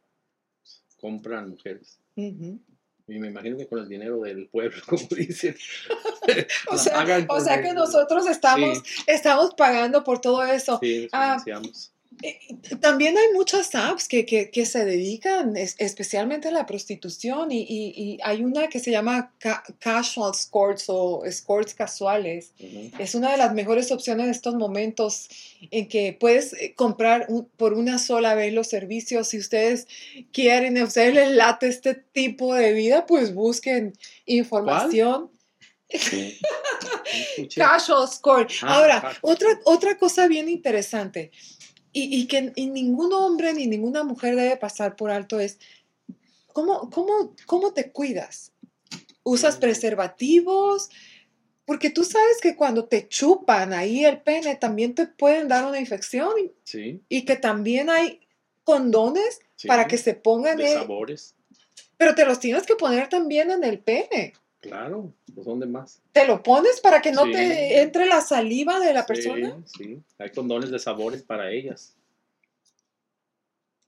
compran 0.96 1.50
mujeres. 1.50 1.98
Y 2.16 3.18
me 3.18 3.28
imagino 3.28 3.58
que 3.58 3.66
con 3.66 3.78
el 3.80 3.88
dinero 3.88 4.20
del 4.20 4.48
pueblo, 4.48 4.80
como 4.88 5.06
dicen. 5.10 5.54
O 6.70 6.78
sea, 6.78 7.02
o 7.28 7.62
que 7.62 7.72
nosotros 7.72 8.26
estamos, 8.26 8.82
estamos 9.06 9.54
pagando 9.54 10.04
por 10.04 10.20
todo 10.20 10.44
eso. 10.44 10.78
Sí, 10.80 11.08
Ah, 11.10 11.40
financiamos. 11.42 11.92
Eh, 12.22 12.38
También 12.80 13.16
hay 13.16 13.32
muchas 13.32 13.74
apps 13.74 14.06
que, 14.06 14.26
que- 14.26 14.50
que 14.50 14.66
se 14.66 14.84
dedican 14.84 15.56
es- 15.56 15.74
especialmente 15.78 16.48
a 16.48 16.50
la 16.50 16.66
prostitución 16.66 17.50
y, 17.50 17.62
y- 17.62 17.94
y 17.96 18.18
hay 18.22 18.44
una 18.44 18.68
que 18.68 18.78
se 18.78 18.90
llama 18.90 19.32
ca- 19.38 19.62
casual 19.78 20.32
escorts 20.34 20.84
o 20.88 21.24
escorts 21.24 21.72
casuales. 21.74 22.52
Ujú. 22.60 22.90
Es 22.98 23.14
una 23.14 23.30
de 23.32 23.38
las 23.38 23.54
mejores 23.54 23.90
opciones 23.90 24.24
en 24.26 24.30
estos 24.32 24.54
momentos 24.54 25.28
en 25.70 25.88
que 25.88 26.12
puedes 26.18 26.52
eh, 26.52 26.74
comprar 26.76 27.26
un- 27.28 27.46
por 27.56 27.72
una 27.72 27.98
sola 27.98 28.34
vez 28.34 28.52
los 28.52 28.68
servicios. 28.68 29.28
Si 29.28 29.38
ustedes 29.38 29.86
quieren, 30.32 30.76
a 30.78 30.84
ustedes 30.84 31.14
les 31.14 31.30
late 31.30 31.68
este 31.68 31.94
tipo 31.94 32.54
de 32.54 32.72
vida, 32.74 33.06
pues 33.06 33.32
busquen 33.34 33.94
información. 34.26 35.30
Escuché. 35.88 36.38
Casual 37.56 38.04
escort. 38.08 38.50
Ah, 38.62 38.74
Ahora, 38.76 39.12
otra, 39.22 39.48
otra 39.64 39.98
cosa 39.98 40.28
bien 40.28 40.48
interesante 40.48 41.30
y, 41.92 42.14
y 42.20 42.26
que 42.26 42.52
y 42.56 42.66
ningún 42.66 43.12
hombre 43.12 43.52
ni 43.54 43.66
ninguna 43.66 44.02
mujer 44.04 44.36
debe 44.36 44.56
pasar 44.56 44.96
por 44.96 45.10
alto 45.10 45.40
es 45.40 45.58
cómo, 46.52 46.90
cómo, 46.90 47.34
cómo 47.46 47.72
te 47.72 47.90
cuidas. 47.90 48.52
¿Usas 49.22 49.56
preservativos? 49.56 50.88
Porque 51.64 51.90
tú 51.90 52.04
sabes 52.04 52.40
que 52.42 52.56
cuando 52.56 52.86
te 52.86 53.06
chupan 53.06 53.72
ahí 53.72 54.04
el 54.04 54.20
pene 54.22 54.56
también 54.56 54.94
te 54.94 55.06
pueden 55.06 55.46
dar 55.48 55.64
una 55.66 55.78
infección 55.78 56.30
y, 56.42 56.52
Sí, 56.64 57.00
y 57.08 57.24
que 57.24 57.36
también 57.36 57.90
hay 57.90 58.20
condones 58.64 59.40
sí. 59.56 59.68
para 59.68 59.86
que 59.86 59.98
se 59.98 60.14
pongan, 60.14 60.56
De 60.58 60.72
en- 60.72 60.78
sabores. 60.78 61.34
pero 61.96 62.14
te 62.14 62.24
los 62.24 62.40
tienes 62.40 62.64
que 62.66 62.74
poner 62.76 63.08
también 63.08 63.50
en 63.50 63.62
el 63.62 63.78
pene. 63.78 64.32
Claro, 64.60 65.12
pues 65.34 65.46
¿dónde 65.46 65.66
más? 65.66 66.00
Te 66.12 66.26
lo 66.26 66.42
pones 66.42 66.80
para 66.80 67.00
que 67.02 67.12
no 67.12 67.24
Sí. 67.24 67.32
te 67.32 67.82
entre 67.82 68.06
la 68.06 68.20
saliva 68.20 68.78
de 68.80 68.92
la 68.94 69.02
Sí, 69.02 69.06
persona. 69.06 69.56
Sí, 69.66 70.00
hay 70.18 70.30
condones 70.30 70.70
de 70.70 70.78
sabores 70.78 71.22
para 71.22 71.50
ellas. 71.50 71.94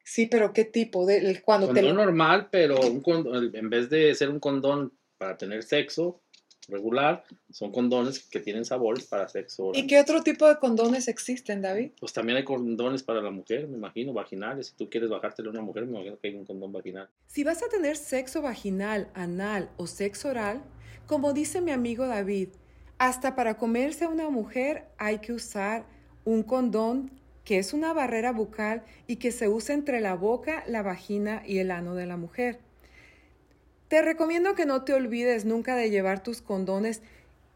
Sí, 0.05 0.27
pero 0.27 0.53
¿qué 0.53 0.65
tipo? 0.65 1.07
De, 1.07 1.19
el- 1.19 1.43
cuando 1.43 1.69
te 1.69 1.75
Condón 1.81 1.97
lo- 1.97 2.05
normal, 2.05 2.49
pero 2.51 2.81
un 2.81 3.03
condón- 3.03 3.55
en 3.55 3.71
vez 3.71 3.89
de 3.89 4.15
ser 4.15 4.29
un 4.31 4.41
condón 4.41 4.93
para 5.17 5.37
tener 5.37 5.63
sexo 5.63 6.21
regular, 6.69 7.25
son 7.51 7.73
condones 7.73 8.21
que 8.29 8.39
tienen 8.41 8.65
sabores 8.65 9.05
para 9.07 9.29
sexo 9.29 9.67
oral. 9.67 9.83
¿Y 9.83 9.87
qué 9.87 10.01
otro 10.01 10.23
tipo 10.23 10.47
de 10.49 10.59
condones 10.59 11.09
existen, 11.09 11.61
David? 11.63 11.93
Pues 11.99 12.13
también 12.13 12.37
hay 12.39 12.45
condones 12.45 13.03
para 13.03 13.21
la 13.21 13.31
mujer, 13.31 13.67
me 13.69 13.77
imagino, 13.77 14.13
vaginales. 14.13 14.69
Si 14.69 14.75
tú 14.77 14.89
quieres 14.91 15.09
bajártelo 15.11 15.51
a 15.51 15.53
una 15.53 15.63
mujer, 15.63 15.85
me 15.87 15.93
imagino 15.97 16.19
que 16.19 16.29
hay 16.29 16.35
un 16.35 16.45
condón 16.45 16.73
vaginal. 16.73 17.09
Si 17.27 17.43
vas 17.45 17.63
a 17.63 17.69
tener 17.69 17.97
sexo 17.97 18.43
vaginal, 18.43 19.09
anal 19.15 19.71
o 19.77 19.87
sexo 19.87 20.29
oral, 20.29 20.63
como 21.07 21.33
dice 21.33 21.61
mi 21.61 21.71
amigo 21.71 22.07
David, 22.07 22.49
hasta 22.99 23.35
para 23.35 23.57
comerse 23.59 24.05
a 24.05 24.09
una 24.09 24.31
mujer 24.31 24.87
hay 24.99 25.19
que 25.19 25.33
usar 25.33 25.85
un 26.25 26.43
condón 26.43 27.11
que 27.45 27.59
es 27.59 27.73
una 27.73 27.93
barrera 27.93 28.33
bucal 28.33 28.85
y 29.07 29.17
que 29.17 29.33
se 29.33 29.49
usa 29.49 29.75
entre 29.75 30.01
la 30.01 30.15
boca, 30.15 30.63
la 30.67 30.83
vagina 30.83 31.43
y 31.45 31.59
el 31.59 31.71
ano 31.71 31.95
de 31.95 32.07
la 32.07 32.17
mujer. 32.17 32.61
Te 33.89 34.01
recomiendo 34.01 34.55
que 34.55 34.65
no 34.65 34.85
te 34.85 34.95
olvides 34.95 35.45
nunca 35.45 35.75
de 35.75 35.91
llevar 35.91 36.23
tus 36.23 36.41
condones 36.41 37.03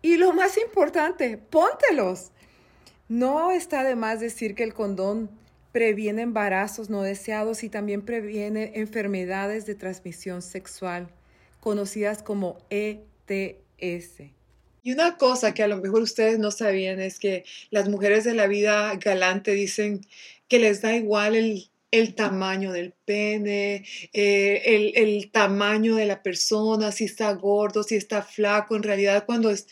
y 0.02 0.16
lo 0.16 0.32
más 0.32 0.58
importante, 0.58 1.38
póntelos. 1.38 2.32
No 3.08 3.52
está 3.52 3.84
de 3.84 3.96
más 3.96 4.20
decir 4.20 4.54
que 4.54 4.64
el 4.64 4.74
condón 4.74 5.30
previene 5.72 6.22
embarazos 6.22 6.90
no 6.90 7.02
deseados 7.02 7.62
y 7.62 7.68
también 7.68 8.02
previene 8.02 8.72
enfermedades 8.76 9.66
de 9.66 9.74
transmisión 9.74 10.42
sexual, 10.42 11.08
conocidas 11.60 12.22
como 12.22 12.58
ETS. 13.28 14.30
Y 14.82 14.92
una 14.92 15.16
cosa 15.16 15.52
que 15.52 15.62
a 15.64 15.68
lo 15.68 15.78
mejor 15.78 16.02
ustedes 16.02 16.38
no 16.38 16.50
sabían 16.52 17.00
es 17.00 17.18
que 17.18 17.44
las 17.70 17.88
mujeres 17.88 18.24
de 18.24 18.34
la 18.34 18.46
vida 18.46 18.94
galante 18.96 19.52
dicen 19.52 20.00
que 20.48 20.60
les 20.60 20.80
da 20.80 20.94
igual 20.94 21.34
el, 21.34 21.64
el 21.90 22.14
tamaño 22.14 22.70
del 22.72 22.92
pene, 23.04 23.84
eh, 24.12 24.62
el, 24.64 24.92
el 24.96 25.30
tamaño 25.32 25.96
de 25.96 26.06
la 26.06 26.22
persona, 26.22 26.92
si 26.92 27.04
está 27.04 27.32
gordo, 27.32 27.82
si 27.82 27.96
está 27.96 28.22
flaco. 28.22 28.76
En 28.76 28.84
realidad, 28.84 29.24
cuando, 29.26 29.50
es, 29.50 29.66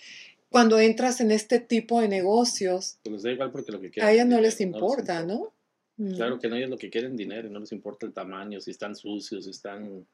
cuando 0.48 0.80
entras 0.80 1.20
en 1.20 1.30
este 1.30 1.60
tipo 1.60 2.00
de 2.00 2.08
negocios, 2.08 2.98
Pues 3.04 3.12
les 3.12 3.22
da 3.22 3.30
igual 3.30 3.52
porque 3.52 3.70
lo 3.70 3.80
que 3.80 3.90
quieren. 3.90 4.08
a 4.08 4.12
ellas 4.12 4.26
no 4.26 4.30
dinero, 4.36 4.42
les 4.42 4.60
importa, 4.60 5.22
¿no? 5.24 5.52
Mm. 5.96 6.14
Claro 6.16 6.40
que 6.40 6.48
no, 6.48 6.56
ellos 6.56 6.70
lo 6.70 6.78
que 6.78 6.90
quieren 6.90 7.12
es 7.12 7.18
dinero, 7.18 7.46
y 7.46 7.52
no 7.52 7.60
les 7.60 7.70
importa 7.70 8.04
el 8.04 8.12
tamaño, 8.12 8.60
si 8.60 8.72
están 8.72 8.96
sucios, 8.96 9.44
si 9.44 9.50
están 9.50 10.04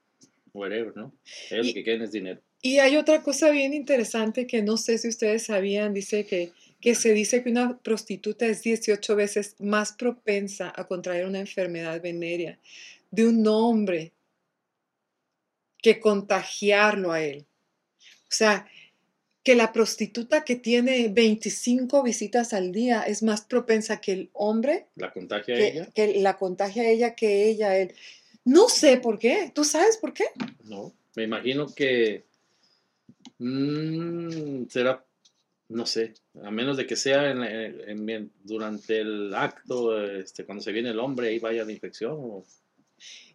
whatever, 0.53 0.97
¿no? 0.97 1.13
Ellos 1.51 1.67
Y- 1.67 1.69
lo 1.71 1.75
que 1.75 1.85
quieren 1.85 2.03
es 2.03 2.13
dinero. 2.13 2.41
Y 2.63 2.79
hay 2.79 2.97
otra 2.97 3.23
cosa 3.23 3.49
bien 3.51 3.73
interesante 3.73 4.47
que 4.47 4.61
no 4.63 4.77
sé 4.77 4.99
si 4.99 5.09
ustedes 5.09 5.45
sabían, 5.45 5.95
dice 5.95 6.27
que, 6.27 6.53
que 6.81 6.95
se 6.95 7.15
dice 7.15 7.43
que 7.43 7.49
una 7.51 7.79
prostituta 7.79 8.45
es 8.47 8.63
18 8.63 9.17
veces 9.17 9.57
más 9.61 9.93
propensa 9.93 10.71
a 10.77 10.87
contraer 10.87 11.25
una 11.27 11.41
enfermedad 11.41 12.01
venérea 12.03 12.59
de 13.11 13.27
un 13.27 13.47
hombre 13.47 14.13
que 15.83 15.99
contagiarlo 16.01 17.13
a 17.13 17.23
él. 17.23 17.47
O 18.25 18.33
sea, 18.33 18.67
que 19.43 19.55
la 19.55 19.73
prostituta 19.73 20.45
que 20.45 20.57
tiene 20.57 21.09
25 21.09 22.03
visitas 22.03 22.53
al 22.53 22.73
día 22.73 23.03
es 23.03 23.23
más 23.23 23.41
propensa 23.41 23.99
que 24.01 24.13
el 24.13 24.31
hombre, 24.35 24.87
La 24.97 25.13
contagia 25.13 25.55
a 25.55 25.59
que, 25.59 25.69
ella. 25.69 25.89
que 25.95 26.21
la 26.21 26.37
contagia 26.37 26.83
a 26.83 26.89
ella 26.89 27.15
que 27.15 27.49
ella 27.49 27.71
a 27.71 27.79
él. 27.79 27.95
No 28.45 28.69
sé 28.69 28.97
por 28.99 29.19
qué. 29.19 29.51
¿Tú 29.55 29.65
sabes 29.65 29.97
por 29.97 30.13
qué? 30.13 30.25
No, 30.65 30.93
me 31.17 31.25
imagino 31.25 31.73
que 31.75 32.25
mm, 33.39 34.67
será, 34.69 35.05
no 35.69 35.87
sé, 35.87 36.15
a 36.43 36.51
menos 36.51 36.77
de 36.77 36.87
que 36.87 36.97
sea 36.97 37.31
en- 37.31 37.43
en- 37.43 38.09
en- 38.09 38.31
durante 38.45 39.01
el 39.01 39.35
acto, 39.35 40.05
este, 40.05 40.45
cuando 40.45 40.63
se 40.63 40.73
viene 40.73 40.91
el 40.91 40.99
hombre, 40.99 41.29
ahí 41.29 41.39
vaya 41.39 41.65
la 41.65 41.73
infección. 41.73 42.13
o 42.19 42.45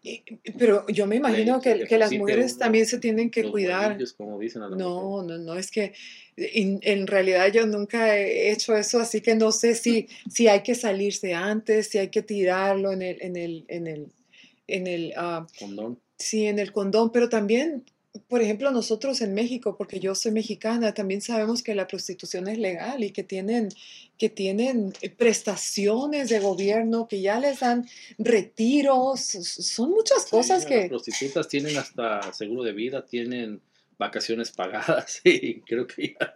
Y- 0.04 0.24
Pero 0.60 0.86
yo 0.90 1.08
me 1.08 1.16
imagino 1.16 1.60
que 1.60 1.80
que, 1.80 1.86
que 1.88 1.98
las 1.98 2.12
mujeres 2.14 2.56
también 2.60 2.86
se 2.86 3.00
tienen 3.00 3.32
que 3.32 3.50
cuidar. 3.50 3.98
como 4.16 4.38
dicen 4.38 4.62
a. 4.62 4.70
No, 4.70 5.24
no, 5.24 5.40
no, 5.40 5.56
es 5.56 5.72
que 5.72 5.94
en, 6.38 6.80
en 6.84 7.08
realidad 7.08 7.52
yo 7.52 7.66
nunca 7.66 8.16
he 8.16 8.52
hecho 8.52 8.76
eso, 8.76 9.00
así 9.00 9.22
que 9.22 9.34
no 9.34 9.52
sé 9.52 9.74
si, 9.74 10.08
si 10.30 10.48
hay 10.48 10.62
que 10.62 10.76
salirse 10.76 11.34
antes, 11.34 11.88
si 11.88 11.98
hay 11.98 12.10
que 12.10 12.22
tirarlo 12.22 12.92
en 12.92 13.02
el, 13.02 13.18
en 13.24 13.36
el, 13.38 13.66
en 13.68 13.88
el, 13.88 14.08
en 14.68 14.88
el, 14.88 15.14
ah, 15.18 15.48
Condón. 15.60 16.00
sí, 16.18 16.46
en 16.46 16.60
el 16.60 16.72
condón, 16.72 17.12
pero 17.12 17.30
también, 17.30 17.84
por 18.28 18.42
ejemplo, 18.42 18.72
nosotros 18.72 19.22
en 19.22 19.34
México, 19.34 19.76
porque 19.78 20.00
yo 20.00 20.16
soy 20.16 20.32
mexicana, 20.32 20.94
también 20.94 21.22
sabemos 21.22 21.62
que 21.64 21.76
la 21.76 21.88
prostitución 21.88 22.48
es 22.48 22.58
legal 22.58 23.04
y 23.04 23.12
que 23.12 23.24
tienen, 23.24 23.70
que 24.18 24.30
tienen 24.30 24.94
prestaciones 25.18 26.30
de 26.30 26.40
gobierno, 26.40 27.08
que 27.08 27.22
ya 27.22 27.40
les 27.40 27.60
dan 27.60 27.86
retiros, 28.18 29.20
son 29.22 29.92
muchas 29.92 30.24
Sí, 30.24 30.30
cosas 30.32 30.60
Las 30.64 30.66
que... 30.66 30.88
prostitutas 30.88 31.48
tienen 31.48 31.78
hasta 31.78 32.32
seguro 32.34 32.64
de 32.64 32.72
vida, 32.74 33.06
tienen 33.06 33.62
vacaciones 33.98 34.52
pagadas 34.52 35.22
y 35.26 35.62
creo 35.62 35.86
que 35.88 36.16
ya 36.20 36.36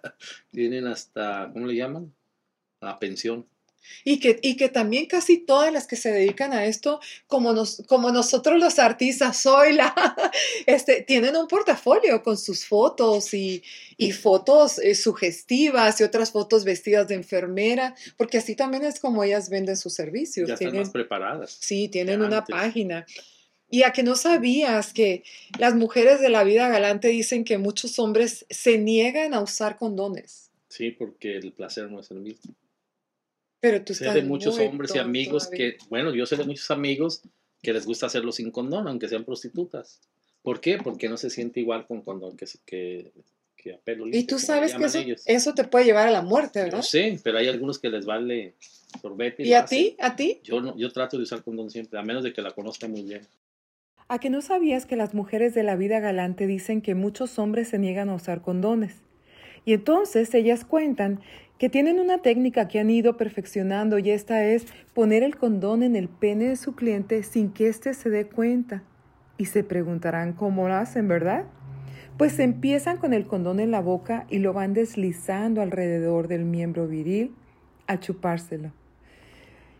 tienen 0.52 0.88
hasta, 0.88 1.50
¿cómo 1.54 1.65
le 1.65 1.76
llaman? 1.76 2.13
La 2.82 3.00
pensión. 3.00 3.46
Y 4.06 4.20
que, 4.20 4.39
y 4.42 4.56
que 4.56 4.70
también 4.70 5.08
casi 5.08 5.38
todas 5.38 5.74
las 5.74 5.88
que 5.88 5.96
se 5.96 6.12
dedican 6.12 6.54
a 6.54 6.65
esto, 6.65 7.00
como, 7.28 7.54
nos, 7.54 7.84
como 7.88 8.12
nosotros 8.12 8.60
los 8.60 8.80
artistas, 8.80 9.38
soy 9.38 9.74
la, 9.74 9.94
este, 10.68 11.02
tienen 11.02 11.36
un 11.36 11.48
portafolio 11.48 12.22
con 12.24 12.38
sus 12.38 12.65
fotos 12.65 13.34
y, 13.34 13.63
y 13.98 14.12
fotos 14.12 14.80
eh, 14.80 14.96
sugestivas 14.96 16.00
y 16.00 16.04
otras 16.04 16.32
fotos 16.32 16.63
vestidas 16.65 17.08
de 17.08 17.15
enfermera, 17.15 17.96
porque 18.18 18.38
así 18.38 18.56
también 18.56 18.84
es 18.84 19.00
como 19.00 19.24
ellas 19.24 19.50
venden 19.50 19.76
sus 19.78 19.94
servicios. 19.94 20.48
Ya 20.48 20.54
están 20.54 20.70
Tienen, 20.70 20.82
más 20.82 20.89
preparadas. 20.92 21.58
sí, 21.60 21.89
tienen 21.89 22.22
una 22.22 22.38
antes. 22.39 22.56
página. 22.56 23.06
Y 23.72 23.84
a 23.84 23.92
que 23.92 24.02
no 24.04 24.15
sabías 24.15 24.94
que 24.94 25.24
las 25.60 25.76
mujeres 25.76 26.20
de 26.22 26.30
la 26.30 26.44
vida 26.44 26.70
galante 26.70 27.08
dicen 27.10 27.44
que 27.44 27.58
muchos 27.60 28.00
hombres 28.00 28.46
se 28.50 28.78
niegan 28.80 29.34
a 29.34 29.42
usar 29.42 29.78
condones. 29.78 30.50
Sí, 30.70 30.92
porque 30.92 31.38
el 31.38 31.52
placer 31.54 31.89
no 31.92 32.00
es 32.00 32.10
el 32.12 32.20
mismo. 32.22 32.56
Pero 33.60 33.84
tú 33.84 33.93
Sé 33.93 34.06
estás 34.06 34.15
de 34.15 34.24
muchos 34.24 34.58
muy 34.58 34.67
hombres 34.67 34.95
y 34.95 35.00
amigos 35.00 35.48
que, 35.48 35.78
bueno, 35.89 36.13
yo 36.13 36.26
sé 36.26 36.38
de 36.38 36.45
muchos 36.45 36.72
amigos 36.72 37.22
que 37.62 37.74
les 37.74 37.86
gusta 37.86 38.06
hacerlo 38.06 38.32
sin 38.32 38.52
condón, 38.52 38.88
aunque 38.88 39.08
sean 39.08 39.26
prostitutas. 39.26 40.00
¿Por 40.41 40.62
qué? 40.62 40.78
Porque 40.78 41.10
no 41.10 41.17
se 41.17 41.30
siente 41.30 41.60
igual 41.60 41.86
con 41.86 42.02
condón 42.02 42.38
que, 42.38 42.45
que, 42.65 43.12
que 43.58 43.74
a 43.74 43.78
pelo 43.78 44.08
Y 44.08 44.24
tú 44.24 44.39
sabes 44.39 44.74
que 44.74 44.86
eso, 44.86 45.00
eso 45.26 45.54
te 45.54 45.65
puede 45.65 45.86
llevar 45.86 46.08
a 46.08 46.12
la 46.12 46.22
muerte, 46.22 46.63
¿verdad? 46.63 46.82
sé, 46.82 47.19
pero 47.24 47.38
hay 47.38 47.48
algunos 47.48 47.80
que 47.80 47.89
les 47.89 48.06
vale 48.06 48.56
sorbete. 49.02 49.43
¿Y 49.43 49.54
a 49.54 49.65
ti? 49.65 49.98
¿A 50.00 50.15
ti? 50.15 50.39
Yo, 50.43 50.62
no, 50.62 50.78
yo 50.78 50.91
trato 50.91 51.17
de 51.17 51.24
usar 51.24 51.43
condón 51.43 51.69
siempre, 51.69 52.00
a 52.00 52.04
menos 52.04 52.24
de 52.24 52.32
que 52.32 52.41
la 52.41 52.52
conozca 52.52 52.88
muy 52.88 53.04
bien. 53.04 53.22
¿A 54.08 54.19
que 54.19 54.30
no 54.30 54.41
sabías 54.41 54.86
que 54.86 54.95
las 54.95 55.13
mujeres 55.13 55.54
de 55.54 55.63
la 55.63 55.76
vida 55.76 56.00
galante 56.00 56.48
dicen 56.48 56.82
que 56.82 56.95
muchos 56.95 57.38
hombres 57.38 57.67
se 57.67 57.78
niegan 57.78 58.10
a 58.10 58.15
usar 58.15 58.41
condones? 58.41 58.95
Y 59.69 59.73
entonces 59.73 60.34
ellas 60.34 60.65
cuentan 60.65 61.19
que 61.60 61.69
tienen 61.69 61.99
una 61.99 62.23
técnica 62.23 62.67
que 62.67 62.79
han 62.79 62.89
ido 62.89 63.17
perfeccionando 63.17 63.99
y 63.99 64.10
esta 64.10 64.43
es 64.43 64.65
poner 64.95 65.21
el 65.21 65.38
condón 65.38 65.84
en 65.84 65.95
el 65.95 66.10
pene 66.10 66.45
de 66.45 66.55
su 66.55 66.73
cliente 66.73 67.21
sin 67.21 67.51
que 67.51 67.67
éste 67.67 67.93
se 67.93 68.10
dé 68.10 68.25
cuenta. 68.25 68.82
Y 69.38 69.45
se 69.45 69.63
preguntarán 69.63 70.34
cómo 70.34 70.67
lo 70.67 70.73
hacen, 70.73 71.08
¿verdad? 71.08 71.45
Pues 72.17 72.39
empiezan 72.39 72.97
con 72.97 73.13
el 73.13 73.27
condón 73.27 73.60
en 73.60 73.69
la 73.69 73.79
boca 73.79 74.25
y 74.32 74.39
lo 74.39 74.53
van 74.53 74.73
deslizando 74.73 75.62
alrededor 75.62 76.27
del 76.27 76.45
miembro 76.45 76.88
viril 76.88 77.36
a 77.86 77.99
chupárselo. 77.99 78.71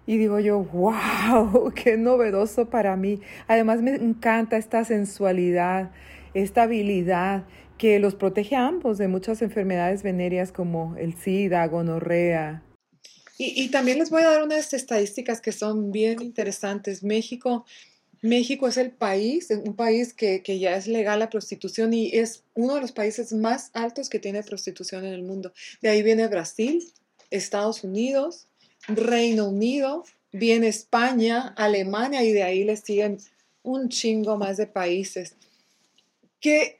Y 0.06 0.17
digo 0.17 0.39
yo, 0.39 0.60
wow, 0.65 1.71
qué 1.73 1.97
novedoso 1.97 2.69
para 2.69 2.95
mí. 2.95 3.21
Además 3.47 3.82
me 3.82 3.95
encanta 3.95 4.56
esta 4.56 4.86
sensualidad, 4.86 5.89
esta 6.36 6.62
habilidad 6.62 7.45
que 7.80 7.98
los 7.98 8.13
protege 8.13 8.56
a 8.56 8.68
ambos 8.68 9.00
de 9.00 9.08
muchas 9.08 9.42
enfermedades 9.42 10.04
venéreas 10.04 10.52
como 10.52 10.96
el 10.98 11.15
SIDA, 11.15 11.65
gonorrea. 11.65 12.62
Y, 13.38 13.63
y 13.63 13.70
también 13.70 13.98
les 13.98 14.10
voy 14.10 14.22
a 14.22 14.30
dar 14.30 14.44
unas 14.44 14.74
estadísticas 14.74 15.39
que 15.39 15.54
son 15.54 15.92
bien 15.92 16.22
interesantes. 16.22 17.04
México, 17.04 17.65
México 18.22 18.68
es 18.68 18.76
el 18.76 18.92
país, 18.92 19.50
un 19.50 19.78
país 19.78 20.13
que, 20.13 20.44
que 20.44 20.60
ya 20.60 20.76
es 20.76 20.88
legal 20.88 21.20
la 21.20 21.30
prostitución 21.30 21.94
y 21.94 22.10
es 22.10 22.44
uno 22.54 22.76
de 22.76 22.82
los 22.82 22.92
países 22.92 23.32
más 23.32 23.72
altos 23.74 24.10
que 24.10 24.20
tiene 24.20 24.44
prostitución 24.44 25.06
en 25.06 25.13
el 25.13 25.24
mundo. 25.24 25.54
De 25.82 25.88
ahí 25.88 26.04
viene 26.04 26.28
Brasil, 26.28 26.86
Estados 27.32 27.86
Unidos, 27.86 28.48
Reino 28.89 29.48
Unido, 29.48 30.04
viene 30.34 30.68
España, 30.68 31.54
Alemania 31.56 32.24
y 32.26 32.34
de 32.34 32.44
ahí 32.44 32.65
le 32.65 32.76
siguen 32.76 33.20
un 33.63 33.88
chingo 33.88 34.38
más 34.38 34.58
de 34.58 34.68
países. 34.68 35.38
Que 36.42 36.79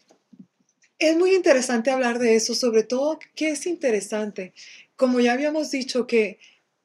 es 0.99 1.17
muy 1.17 1.33
interesante 1.33 1.91
hablar 1.91 2.19
de 2.19 2.35
eso, 2.35 2.53
sobre 2.53 2.83
todo 2.83 3.19
que 3.35 3.49
es 3.51 3.65
interesante, 3.65 4.53
como 4.95 5.19
ya 5.19 5.33
habíamos 5.33 5.71
dicho, 5.71 6.05
que, 6.07 6.39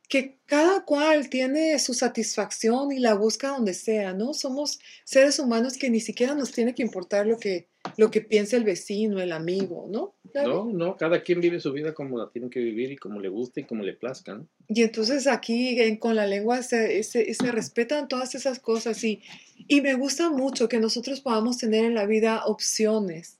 que 0.08 0.36
cada 0.46 0.84
cual 0.84 1.28
tiene 1.30 1.78
su 1.80 1.94
satisfacción 1.94 2.92
y 2.92 2.98
la 3.00 3.14
busca 3.14 3.48
donde 3.48 3.74
sea, 3.74 4.12
¿no? 4.12 4.32
Somos 4.34 4.78
seres 5.04 5.38
humanos 5.38 5.76
que 5.76 5.90
ni 5.90 6.00
siquiera 6.00 6.34
nos 6.34 6.52
tiene 6.52 6.74
que 6.74 6.82
importar 6.82 7.26
lo 7.26 7.38
que, 7.38 7.66
lo 7.96 8.10
que 8.10 8.20
piense 8.20 8.56
el 8.56 8.64
vecino, 8.64 9.20
el 9.20 9.32
amigo, 9.32 9.86
¿no? 9.90 10.14
No, 10.46 10.64
no, 10.66 10.96
cada 10.96 11.22
quien 11.22 11.40
vive 11.40 11.58
su 11.60 11.72
vida 11.72 11.94
como 11.94 12.18
la 12.18 12.28
tiene 12.30 12.50
que 12.50 12.60
vivir 12.60 12.92
y 12.92 12.96
como 12.96 13.20
le 13.20 13.28
gusta 13.28 13.60
y 13.60 13.64
como 13.64 13.82
le 13.82 13.94
plazca, 13.94 14.34
¿no? 14.34 14.46
Y 14.68 14.82
entonces 14.82 15.26
aquí 15.26 15.80
en- 15.80 15.96
con 15.96 16.14
la 16.16 16.26
lengua 16.26 16.62
se, 16.62 17.02
se- 17.02 17.32
se 17.34 17.52
respetan 17.52 18.08
todas 18.08 18.34
esas 18.34 18.58
cosas 18.58 19.02
y, 19.04 19.22
y 19.68 19.80
me 19.80 19.94
gusta 19.94 20.30
mucho 20.30 20.68
que 20.68 20.78
nosotros 20.80 21.20
podamos 21.20 21.58
tener 21.58 21.84
en 21.84 21.94
la 21.94 22.06
vida 22.06 22.44
opciones. 22.46 23.38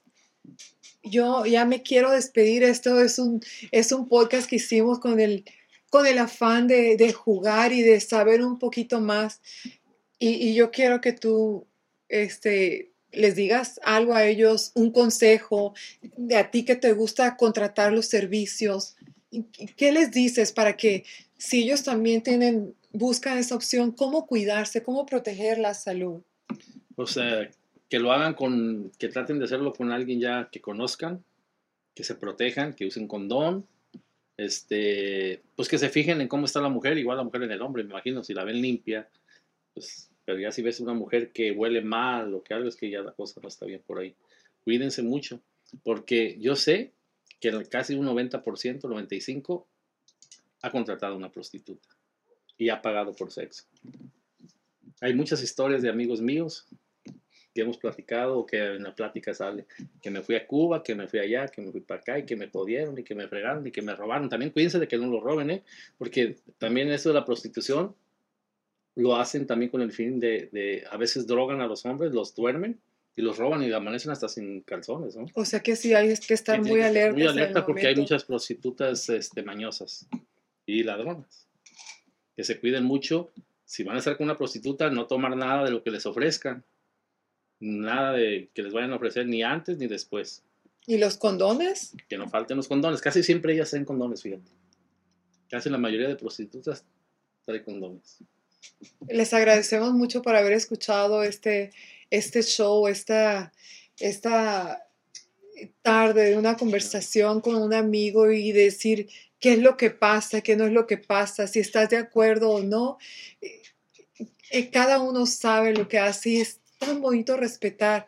Yo 1.05 1.45
ya 1.45 1.65
me 1.65 1.81
quiero 1.83 2.11
despedir, 2.11 2.63
esto 2.63 2.99
es 2.99 3.19
un, 3.19 3.41
es 3.71 3.91
un 3.91 4.07
podcast 4.07 4.49
que 4.49 4.57
hicimos 4.57 4.99
con 4.99 5.19
el, 5.19 5.45
con 5.89 6.07
el 6.07 6.17
afán 6.17 6.67
de, 6.67 6.97
de 6.97 7.13
jugar 7.13 7.71
y 7.71 7.81
de 7.81 7.99
saber 8.01 8.41
un 8.41 8.59
poquito 8.59 8.99
más. 8.99 9.39
Y, 10.19 10.53
yo 10.53 10.71
quiero 10.71 11.01
que 11.01 11.13
tú 11.13 11.67
este, 12.09 12.91
les 13.11 13.35
digas 13.35 13.79
algo 13.83 14.15
a 14.15 14.25
ellos, 14.25 14.71
un 14.75 14.91
consejo 14.91 15.73
de 16.01 16.37
a 16.37 16.51
ti 16.51 16.63
que 16.65 16.75
te 16.75 16.93
gusta 16.93 17.37
contratar 17.37 17.93
los 17.93 18.07
servicios. 18.07 18.95
¿Y 19.31 19.43
¿Qué 19.77 19.91
les 19.91 20.11
dices 20.11 20.51
para 20.51 20.77
que 20.77 21.03
si 21.37 21.63
ellos 21.63 21.83
también 21.83 22.23
tienen, 22.23 22.75
buscan 22.91 23.37
esa 23.37 23.55
opción, 23.55 23.91
cómo 23.91 24.25
cuidarse, 24.25 24.83
cómo 24.83 25.05
proteger 25.05 25.59
la 25.59 25.73
salud? 25.73 26.21
O 26.95 27.05
sea, 27.05 27.49
que 27.89 27.99
lo 27.99 28.11
hagan 28.11 28.33
con, 28.33 28.91
que 28.97 29.09
traten 29.09 29.39
de 29.39 29.45
hacerlo 29.45 29.73
con 29.73 29.91
alguien 29.91 30.19
ya 30.19 30.49
que 30.51 30.61
conozcan, 30.61 31.23
que 31.93 32.03
se 32.03 32.15
protejan, 32.15 32.73
que 32.73 32.85
usen 32.85 33.07
condón, 33.07 33.67
este, 34.37 35.41
pues 35.55 35.69
que 35.69 35.77
se 35.77 35.89
fijen 35.89 36.19
en 36.21 36.27
cómo 36.27 36.45
está 36.45 36.61
la 36.61 36.69
mujer, 36.69 36.97
igual 36.97 37.17
la 37.17 37.23
mujer 37.23 37.43
en 37.43 37.51
el 37.51 37.61
hombre, 37.61 37.83
me 37.83 37.91
imagino, 37.91 38.23
si 38.23 38.33
la 38.33 38.43
ven 38.43 38.61
limpia, 38.61 39.07
pues, 39.73 40.09
pero 40.25 40.39
ya 40.39 40.51
si 40.51 40.61
ves 40.61 40.79
una 40.79 40.93
mujer 40.93 41.31
que 41.31 41.51
huele 41.51 41.81
mal 41.81 42.33
o 42.33 42.43
que 42.43 42.53
algo 42.53 42.67
es 42.67 42.75
que 42.75 42.89
ya 42.89 43.01
la 43.01 43.11
cosa 43.11 43.39
no 43.41 43.47
está 43.47 43.65
bien 43.65 43.81
por 43.85 43.99
ahí. 43.99 44.15
Cuídense 44.63 45.03
mucho, 45.03 45.39
porque 45.83 46.37
yo 46.39 46.55
sé 46.55 46.91
que 47.39 47.51
casi 47.69 47.93
un 47.95 48.07
90%, 48.07 48.41
95% 48.43 49.65
ha 50.63 50.71
contratado 50.71 51.13
a 51.13 51.17
una 51.17 51.31
prostituta 51.31 51.87
y 52.57 52.69
ha 52.69 52.81
pagado 52.81 53.13
por 53.13 53.31
sexo. 53.31 53.65
Hay 55.01 55.13
muchas 55.13 55.43
historias 55.43 55.81
de 55.81 55.89
amigos 55.89 56.21
míos 56.21 56.65
que 57.55 57.61
hemos 57.61 57.77
platicado 57.77 58.37
o 58.37 58.45
que 58.45 58.57
en 58.57 58.83
la 58.83 58.93
plática 58.93 59.33
sale 59.33 59.65
que 60.01 60.11
me 60.11 60.21
fui 60.21 60.35
a 60.35 60.45
Cuba, 60.45 60.83
que 60.83 60.93
me 60.93 61.07
fui 61.07 61.19
allá, 61.19 61.47
que 61.47 61.61
me 61.61 61.71
fui 61.71 61.79
para 61.81 62.01
acá 62.01 62.19
y 62.19 62.25
que 62.25 62.35
me 62.35 62.49
jodieron 62.49 62.99
y 62.99 63.03
que 63.03 63.15
me 63.15 63.27
fregaron 63.27 63.65
y 63.65 63.71
que 63.71 63.81
me 63.81 63.95
robaron. 63.95 64.27
También 64.29 64.51
cuídense 64.51 64.77
de 64.77 64.87
que 64.87 64.97
no 64.97 65.07
lo 65.07 65.21
roben, 65.21 65.49
¿eh? 65.49 65.63
Porque 65.97 66.35
también 66.57 66.89
eso 66.89 67.09
de 67.09 67.15
la 67.15 67.23
prostitución 67.23 67.95
lo 68.95 69.15
hacen 69.15 69.47
también 69.47 69.71
con 69.71 69.81
el 69.81 69.93
fin 69.93 70.19
de, 70.19 70.49
de 70.51 70.83
a 70.91 70.97
veces 70.97 71.25
drogan 71.25 71.61
a 71.61 71.67
los 71.67 71.85
hombres, 71.85 72.13
los 72.13 72.35
duermen 72.35 72.79
y 73.15 73.21
los 73.21 73.37
roban 73.37 73.63
y 73.63 73.71
amanecen 73.71 74.11
hasta 74.11 74.27
sin 74.27 74.61
calzones, 74.61 75.15
¿no? 75.15 75.25
O 75.33 75.45
sea 75.45 75.61
que 75.61 75.77
sí 75.77 75.93
hay 75.93 76.13
que 76.17 76.33
estar 76.33 76.61
muy 76.61 76.81
alerta. 76.81 77.13
Muy 77.13 77.25
alerta 77.25 77.65
porque 77.65 77.87
hay 77.87 77.95
muchas 77.95 78.25
prostitutas 78.25 79.07
este, 79.09 79.43
mañosas 79.43 80.07
y 80.65 80.83
ladronas 80.83 81.47
que 82.35 82.43
se 82.43 82.59
cuiden 82.59 82.83
mucho. 82.83 83.31
Si 83.63 83.83
van 83.83 83.95
a 83.95 83.99
estar 83.99 84.17
con 84.17 84.25
una 84.25 84.37
prostituta, 84.37 84.89
no 84.89 85.07
tomar 85.07 85.35
nada 85.35 85.63
de 85.63 85.71
lo 85.71 85.81
que 85.81 85.91
les 85.91 86.05
ofrezcan. 86.05 86.63
Nada 87.59 88.13
de 88.13 88.49
que 88.53 88.63
les 88.63 88.73
vayan 88.73 88.93
a 88.93 88.97
ofrecer 88.97 89.27
ni 89.27 89.43
antes 89.43 89.77
ni 89.77 89.87
después. 89.87 90.43
¿Y 90.87 90.97
los 90.97 91.17
condones? 91.17 91.93
Que 92.07 92.17
no 92.17 92.29
falten 92.29 92.57
los 92.57 92.67
condones. 92.67 93.01
Casi 93.01 93.23
siempre 93.23 93.53
ellas 93.53 93.69
traen 93.69 93.85
condones, 93.85 94.21
fíjate. 94.21 94.51
Casi 95.49 95.69
la 95.69 95.77
mayoría 95.77 96.07
de 96.07 96.15
prostitutas 96.15 96.85
trae 97.45 97.63
condones. 97.63 98.19
Les 99.07 99.33
agradecemos 99.33 99.93
mucho 99.93 100.21
por 100.21 100.35
haber 100.35 100.53
escuchado 100.53 101.23
este, 101.23 101.71
este 102.09 102.41
show, 102.43 102.87
esta, 102.87 103.51
esta 103.99 104.85
tarde 105.81 106.31
de 106.31 106.37
una 106.37 106.57
conversación 106.57 107.41
con 107.41 107.55
un 107.55 107.73
amigo 107.73 108.31
y 108.31 108.51
decir 108.51 109.07
qué 109.39 109.53
es 109.53 109.59
lo 109.59 109.77
que 109.77 109.91
pasa, 109.91 110.41
qué 110.41 110.55
no 110.55 110.65
es 110.65 110.71
lo 110.71 110.87
que 110.87 110.97
pasa, 110.97 111.47
si 111.47 111.59
estás 111.59 111.89
de 111.89 111.97
acuerdo 111.97 112.49
o 112.49 112.63
no. 112.63 112.97
Eh, 113.41 113.61
eh, 114.51 114.69
cada 114.69 115.01
uno 115.01 115.25
sabe 115.25 115.73
lo 115.73 115.87
que 115.87 115.99
hace 115.99 116.29
y 116.29 116.41
es 116.41 116.59
tan 116.85 117.01
bonito 117.01 117.37
respetar 117.37 118.07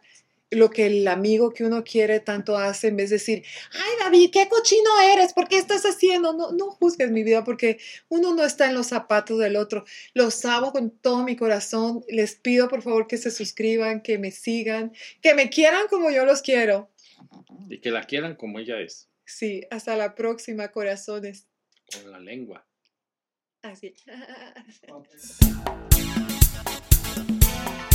lo 0.49 0.69
que 0.69 0.85
el 0.85 1.07
amigo 1.07 1.51
que 1.51 1.65
uno 1.65 1.83
quiere 1.83 2.21
tanto 2.21 2.57
hace 2.57 2.87
en 2.87 2.95
vez 2.95 3.09
de 3.09 3.17
decir, 3.17 3.43
ay 3.73 3.91
David, 3.99 4.29
qué 4.31 4.47
cochino 4.47 4.89
eres, 5.13 5.33
¿por 5.33 5.47
qué 5.47 5.57
estás 5.57 5.83
haciendo? 5.83 6.33
No, 6.33 6.51
no 6.53 6.71
juzgues 6.71 7.11
mi 7.11 7.23
vida 7.23 7.43
porque 7.43 7.79
uno 8.07 8.33
no 8.33 8.45
está 8.45 8.69
en 8.69 8.75
los 8.75 8.87
zapatos 8.87 9.39
del 9.39 9.57
otro. 9.57 9.83
Los 10.13 10.45
amo 10.45 10.71
con 10.71 10.91
todo 10.91 11.23
mi 11.23 11.35
corazón. 11.35 12.05
Les 12.07 12.35
pido 12.35 12.69
por 12.69 12.81
favor 12.81 13.07
que 13.07 13.17
se 13.17 13.31
suscriban, 13.31 14.01
que 14.01 14.17
me 14.17 14.31
sigan, 14.31 14.93
que 15.21 15.33
me 15.33 15.49
quieran 15.49 15.87
como 15.89 16.11
yo 16.11 16.25
los 16.25 16.41
quiero. 16.41 16.89
Y 17.69 17.79
que 17.79 17.91
la 17.91 18.03
quieran 18.03 18.35
como 18.35 18.59
ella 18.59 18.79
es. 18.79 19.09
Sí, 19.25 19.63
hasta 19.69 19.97
la 19.97 20.15
próxima, 20.15 20.69
corazones. 20.69 21.47
Con 21.91 22.11
la 22.11 22.19
lengua. 22.19 22.65
Así. 23.61 23.93